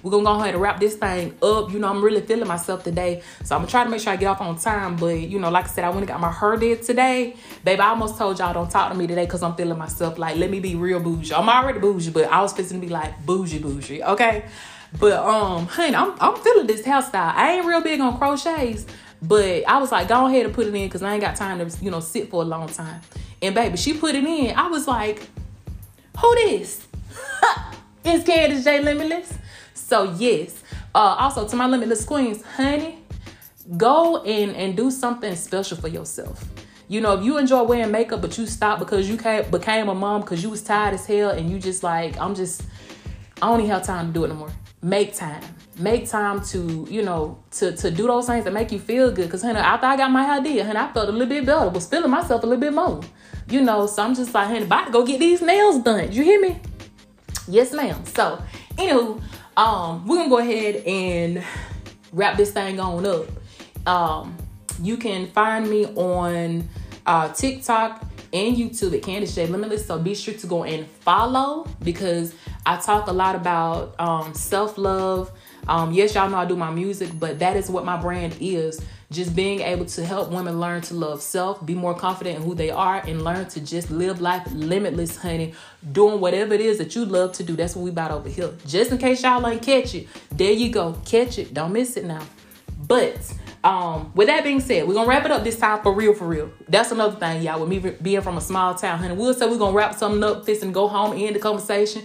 We're 0.05 0.11
gonna 0.11 0.25
go 0.25 0.39
ahead 0.39 0.53
and 0.53 0.63
wrap 0.63 0.79
this 0.79 0.97
thing 0.97 1.35
up. 1.43 1.73
You 1.73 1.79
know, 1.79 1.89
I'm 1.89 2.05
really 2.05 2.21
feeling 2.21 2.47
myself 2.47 2.85
today. 2.85 3.23
So 3.43 3.57
I'm 3.57 3.63
gonna 3.63 3.71
try 3.71 3.85
to 3.85 3.91
make 3.91 4.03
sure 4.03 4.13
I 4.13 4.17
get 4.17 4.27
off 4.27 4.41
on 4.43 4.59
time. 4.59 4.97
But 4.97 5.19
you 5.19 5.39
know, 5.39 5.51
like 5.51 5.65
I 5.65 5.69
said, 5.69 5.85
I 5.85 5.89
went 5.89 6.01
and 6.01 6.09
got 6.09 6.21
my 6.21 6.31
hair 6.31 6.57
did 6.59 6.83
today. 6.83 7.37
Babe, 7.65 7.81
I 7.81 7.89
almost 7.89 8.19
told 8.19 8.39
y'all 8.39 8.53
don't 8.53 8.71
talk 8.71 8.93
to 8.93 8.99
me 8.99 9.07
today 9.07 9.25
because 9.25 9.43
I'm 9.43 9.55
feeling 9.55 9.79
myself. 9.79 10.19
Like, 10.19 10.37
let 10.37 10.51
me 10.51 10.61
be 10.61 10.75
real 10.75 11.01
bougie. 11.01 11.33
I'm 11.33 11.49
already 11.49 11.79
bougie, 11.79 12.11
but 12.11 12.27
I 12.27 12.43
was 12.43 12.53
fixing 12.53 12.83
to 12.83 12.87
be 12.87 12.93
like 12.93 13.25
bougie 13.25 13.59
bougie, 13.61 14.05
okay? 14.05 14.45
But 15.01 15.15
um, 15.15 15.67
honey, 15.69 15.97
I'm 15.97 16.15
I'm 16.21 16.37
feeling 16.37 16.67
this 16.67 16.83
hairstyle. 16.83 17.35
I 17.35 17.53
ain't 17.53 17.67
real 17.67 17.81
big 17.81 17.99
on 17.99 18.19
crochets, 18.19 18.85
but 19.23 19.67
I 19.67 19.79
was 19.79 19.91
like, 19.91 20.09
go 20.09 20.27
ahead 20.27 20.45
and 20.45 20.55
put 20.55 20.67
it 20.67 20.75
in 20.75 20.87
because 20.87 21.03
I 21.03 21.15
ain't 21.15 21.23
got 21.23 21.35
time 21.35 21.59
to, 21.59 21.85
you 21.85 21.91
know, 21.91 22.01
sit 22.01 22.29
for 22.29 22.43
a 22.43 22.45
long 22.45 22.69
time. 22.69 23.01
And 23.41 23.55
baby, 23.55 23.79
she 23.79 23.95
put 23.95 24.15
it 24.15 24.25
in. 24.25 24.55
I 24.55 24.69
was 24.69 24.87
like, 24.87 25.27
who 26.19 26.35
this? 26.35 26.87
it's 28.05 28.29
Candice 28.29 28.65
J 28.65 28.83
Limitless. 28.83 29.39
So 29.95 30.13
yes. 30.19 30.61
Uh, 30.93 31.15
also 31.21 31.47
to 31.47 31.55
my 31.55 31.69
limitless 31.69 32.05
queens, 32.05 32.43
honey, 32.43 32.99
go 33.77 34.25
in 34.25 34.51
and 34.57 34.77
do 34.77 34.91
something 34.91 35.37
special 35.37 35.77
for 35.77 35.87
yourself. 35.87 36.45
You 36.89 37.01
know, 37.01 37.17
if 37.17 37.25
you 37.25 37.39
enjoy 37.39 37.63
wearing 37.63 37.93
makeup, 37.93 38.21
but 38.21 38.37
you 38.37 38.45
stopped 38.49 38.81
because 38.81 39.09
you 39.09 39.17
became 39.17 39.89
a 39.89 39.95
mom 39.95 40.23
because 40.23 40.43
you 40.43 40.51
was 40.51 40.65
tired 40.65 40.95
as 40.95 41.07
hell 41.07 41.31
and 41.31 41.49
you 41.49 41.61
just 41.61 41.85
like, 41.85 42.19
I'm 42.19 42.35
just, 42.35 42.63
I 43.41 43.47
don't 43.47 43.61
even 43.61 43.71
have 43.71 43.85
time 43.85 44.09
to 44.09 44.13
do 44.13 44.25
it 44.25 44.29
no 44.31 44.35
more. 44.35 44.51
Make 44.83 45.15
time. 45.15 45.45
Make 45.79 46.09
time 46.09 46.43
to 46.47 46.89
you 46.91 47.03
know 47.03 47.39
to 47.53 47.77
to 47.77 47.89
do 47.93 48.09
those 48.09 48.27
things 48.27 48.43
that 48.47 48.53
make 48.53 48.73
you 48.73 48.81
feel 48.81 49.13
good. 49.13 49.27
Because 49.27 49.43
honey 49.43 49.61
after 49.61 49.87
i 49.87 49.97
got 49.97 50.11
my 50.11 50.39
idea 50.39 50.65
honey 50.65 50.79
i 50.79 50.93
felt 50.93 51.09
a 51.09 51.13
little 51.13 51.29
bit 51.29 51.47
better. 51.47 51.69
Was 51.71 51.87
feeling 51.87 52.11
myself 52.11 52.43
a 52.43 52.47
little 52.47 52.61
bit 52.61 52.75
more. 52.75 53.01
You 53.49 53.63
know 53.63 53.87
so 53.87 54.03
i'm 54.03 54.15
just 54.15 54.35
like 54.35 54.49
honey 54.49 54.65
about 54.65 54.87
to 54.87 54.93
go 54.93 55.07
get 55.07 55.21
these 55.21 55.41
nails 55.41 55.83
done. 55.83 56.13
You 56.13 56.23
hear 56.25 56.41
me? 56.41 56.61
Yes 57.49 57.73
ma'am. 57.73 58.05
So 58.05 58.43
anywho 58.77 59.23
um 59.57 60.07
we're 60.07 60.17
gonna 60.17 60.29
go 60.29 60.39
ahead 60.39 60.77
and 60.87 61.45
wrap 62.13 62.37
this 62.37 62.53
thing 62.53 62.81
on 62.81 63.05
up 63.07 63.27
um 63.87 64.37
you 64.81 64.97
can 64.97 65.27
find 65.29 65.69
me 65.69 65.87
on 65.95 66.69
uh 67.07 67.29
tiktok 67.33 68.05
and 68.35 68.57
YouTube 68.57 68.95
at 68.97 69.03
Candice 69.03 69.35
J 69.35 69.47
Limitless. 69.47 69.87
So 69.87 69.97
be 69.97 70.15
sure 70.15 70.35
to 70.35 70.47
go 70.47 70.65
and 70.65 70.87
follow 70.87 71.67
because 71.83 72.35
I 72.67 72.77
talk 72.77 73.07
a 73.07 73.13
lot 73.13 73.37
about 73.37 73.99
um, 74.01 74.35
self 74.35 74.77
love, 74.77 75.31
um, 75.69 75.93
yes, 75.93 76.15
y'all 76.15 76.29
know 76.29 76.37
I 76.37 76.45
do 76.45 76.57
my 76.57 76.71
music, 76.71 77.11
but 77.19 77.39
that 77.39 77.57
is 77.57 77.71
what 77.71 77.85
my 77.85 77.97
brand 77.97 78.37
is. 78.41 78.81
Just 79.11 79.37
being 79.37 79.61
able 79.61 79.85
to 79.85 80.05
help 80.05 80.31
women 80.31 80.59
learn 80.59 80.81
to 80.83 80.95
love 80.95 81.23
self, 81.23 81.65
be 81.65 81.75
more 81.75 81.95
confident 81.95 82.37
in 82.37 82.43
who 82.43 82.55
they 82.55 82.71
are, 82.71 82.97
and 83.07 83.23
learn 83.23 83.47
to 83.51 83.61
just 83.61 83.91
live 83.91 84.21
life 84.21 84.47
limitless, 84.53 85.17
honey. 85.17 85.55
Doing 85.93 86.21
whatever 86.21 86.55
it 86.55 86.61
is 86.61 86.79
that 86.79 86.95
you 86.97 87.05
love 87.05 87.33
to 87.33 87.45
do. 87.45 87.55
That's 87.55 87.77
what 87.77 87.83
we 87.83 87.91
about 87.91 88.11
over 88.11 88.29
here. 88.29 88.53
Just 88.67 88.91
in 88.91 88.99
case 88.99 89.23
y'all 89.23 89.47
ain't 89.47 89.63
catch 89.63 89.95
it, 89.95 90.09
there 90.31 90.53
you 90.53 90.71
go. 90.71 91.01
Catch 91.05 91.39
it. 91.39 91.55
Don't 91.55 91.73
miss 91.73 91.97
it 91.97 92.05
now. 92.05 92.27
But 92.87 93.33
um, 93.63 94.11
with 94.15 94.27
that 94.29 94.43
being 94.43 94.61
said, 94.61 94.87
we're 94.89 94.95
gonna 94.95 95.09
wrap 95.09 95.25
it 95.25 95.31
up 95.31 95.45
this 95.45 95.59
time 95.59 95.83
for 95.83 95.93
real, 95.93 96.15
for 96.15 96.27
real. 96.27 96.51
That's 96.69 96.91
another 96.91 97.17
thing, 97.17 97.43
y'all. 97.43 97.61
With 97.61 97.69
me 97.69 97.93
being 98.03 98.21
from 98.21 98.37
a 98.37 98.41
small 98.41 98.75
town, 98.75 98.99
honey, 98.99 99.15
we'll 99.15 99.33
say 99.35 99.49
we're 99.49 99.59
gonna 99.59 99.77
wrap 99.77 99.95
something 99.95 100.25
up, 100.25 100.45
this 100.45 100.63
and 100.63 100.75
go 100.75 100.89
home, 100.89 101.17
end 101.17 101.37
the 101.37 101.41
conversation 101.41 102.03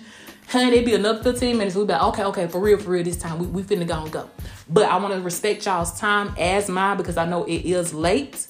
honey, 0.49 0.73
it'd 0.73 0.85
be 0.85 0.95
another 0.95 1.23
15 1.23 1.57
minutes. 1.57 1.75
We 1.75 1.85
be 1.85 1.93
like, 1.93 2.01
okay, 2.01 2.23
okay, 2.25 2.47
for 2.47 2.59
real, 2.59 2.77
for 2.77 2.89
real, 2.89 3.03
this 3.03 3.17
time 3.17 3.39
we, 3.39 3.47
we 3.47 3.63
finna 3.63 3.87
go 3.87 4.01
and 4.01 4.11
go. 4.11 4.29
But 4.67 4.85
I 4.89 4.97
want 4.97 5.13
to 5.13 5.21
respect 5.21 5.65
y'all's 5.65 5.97
time 5.99 6.33
as 6.39 6.69
mine 6.69 6.97
because 6.97 7.17
I 7.17 7.25
know 7.25 7.43
it 7.45 7.65
is 7.65 7.93
late. 7.93 8.47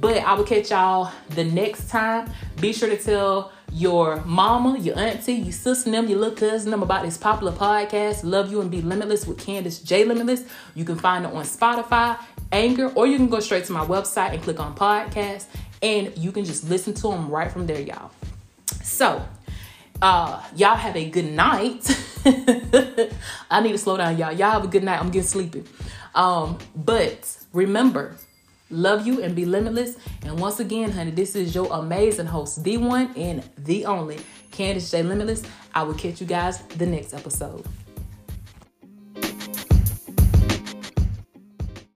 But 0.00 0.18
I 0.18 0.34
will 0.34 0.44
catch 0.44 0.70
y'all 0.70 1.12
the 1.30 1.44
next 1.44 1.88
time. 1.88 2.30
Be 2.60 2.72
sure 2.72 2.88
to 2.88 2.96
tell 2.96 3.52
your 3.72 4.22
mama, 4.24 4.78
your 4.78 4.98
auntie, 4.98 5.34
your 5.34 5.52
sister, 5.52 5.90
them, 5.90 6.08
your 6.08 6.18
little 6.18 6.36
cousin 6.36 6.70
them 6.70 6.82
about 6.82 7.04
this 7.04 7.16
popular 7.16 7.52
podcast, 7.52 8.22
Love 8.22 8.50
You 8.50 8.60
and 8.60 8.70
Be 8.70 8.82
Limitless 8.82 9.26
with 9.26 9.38
Candice 9.38 9.84
J. 9.84 10.04
Limitless. 10.04 10.44
You 10.74 10.84
can 10.84 10.96
find 10.96 11.24
it 11.24 11.32
on 11.32 11.44
Spotify, 11.44 12.18
Anchor, 12.50 12.88
or 12.94 13.06
you 13.06 13.16
can 13.16 13.28
go 13.28 13.40
straight 13.40 13.64
to 13.64 13.72
my 13.72 13.84
website 13.84 14.32
and 14.32 14.42
click 14.42 14.60
on 14.60 14.74
podcast 14.74 15.46
and 15.82 16.16
you 16.16 16.32
can 16.32 16.44
just 16.44 16.68
listen 16.68 16.94
to 16.94 17.02
them 17.08 17.28
right 17.28 17.50
from 17.50 17.66
there, 17.66 17.80
y'all. 17.80 18.10
So, 18.82 19.24
uh, 20.02 20.42
y'all 20.56 20.74
have 20.74 20.96
a 20.96 21.08
good 21.08 21.32
night. 21.32 21.88
I 23.50 23.60
need 23.62 23.72
to 23.72 23.78
slow 23.78 23.96
down, 23.96 24.18
y'all. 24.18 24.32
Y'all 24.32 24.50
have 24.50 24.64
a 24.64 24.68
good 24.68 24.82
night. 24.82 25.00
I'm 25.00 25.10
getting 25.10 25.28
sleepy. 25.28 25.62
Um, 26.14 26.58
but 26.74 27.36
remember, 27.52 28.16
love 28.68 29.06
you 29.06 29.22
and 29.22 29.36
be 29.36 29.44
limitless. 29.44 29.96
And 30.24 30.38
once 30.40 30.58
again, 30.58 30.90
honey, 30.90 31.12
this 31.12 31.36
is 31.36 31.54
your 31.54 31.72
amazing 31.72 32.26
host, 32.26 32.64
the 32.64 32.76
one 32.78 33.12
and 33.16 33.48
the 33.56 33.86
only, 33.86 34.18
Candice 34.50 34.90
J. 34.90 35.04
Limitless. 35.04 35.44
I 35.72 35.84
will 35.84 35.94
catch 35.94 36.20
you 36.20 36.26
guys 36.26 36.58
the 36.62 36.84
next 36.84 37.14
episode. 37.14 37.64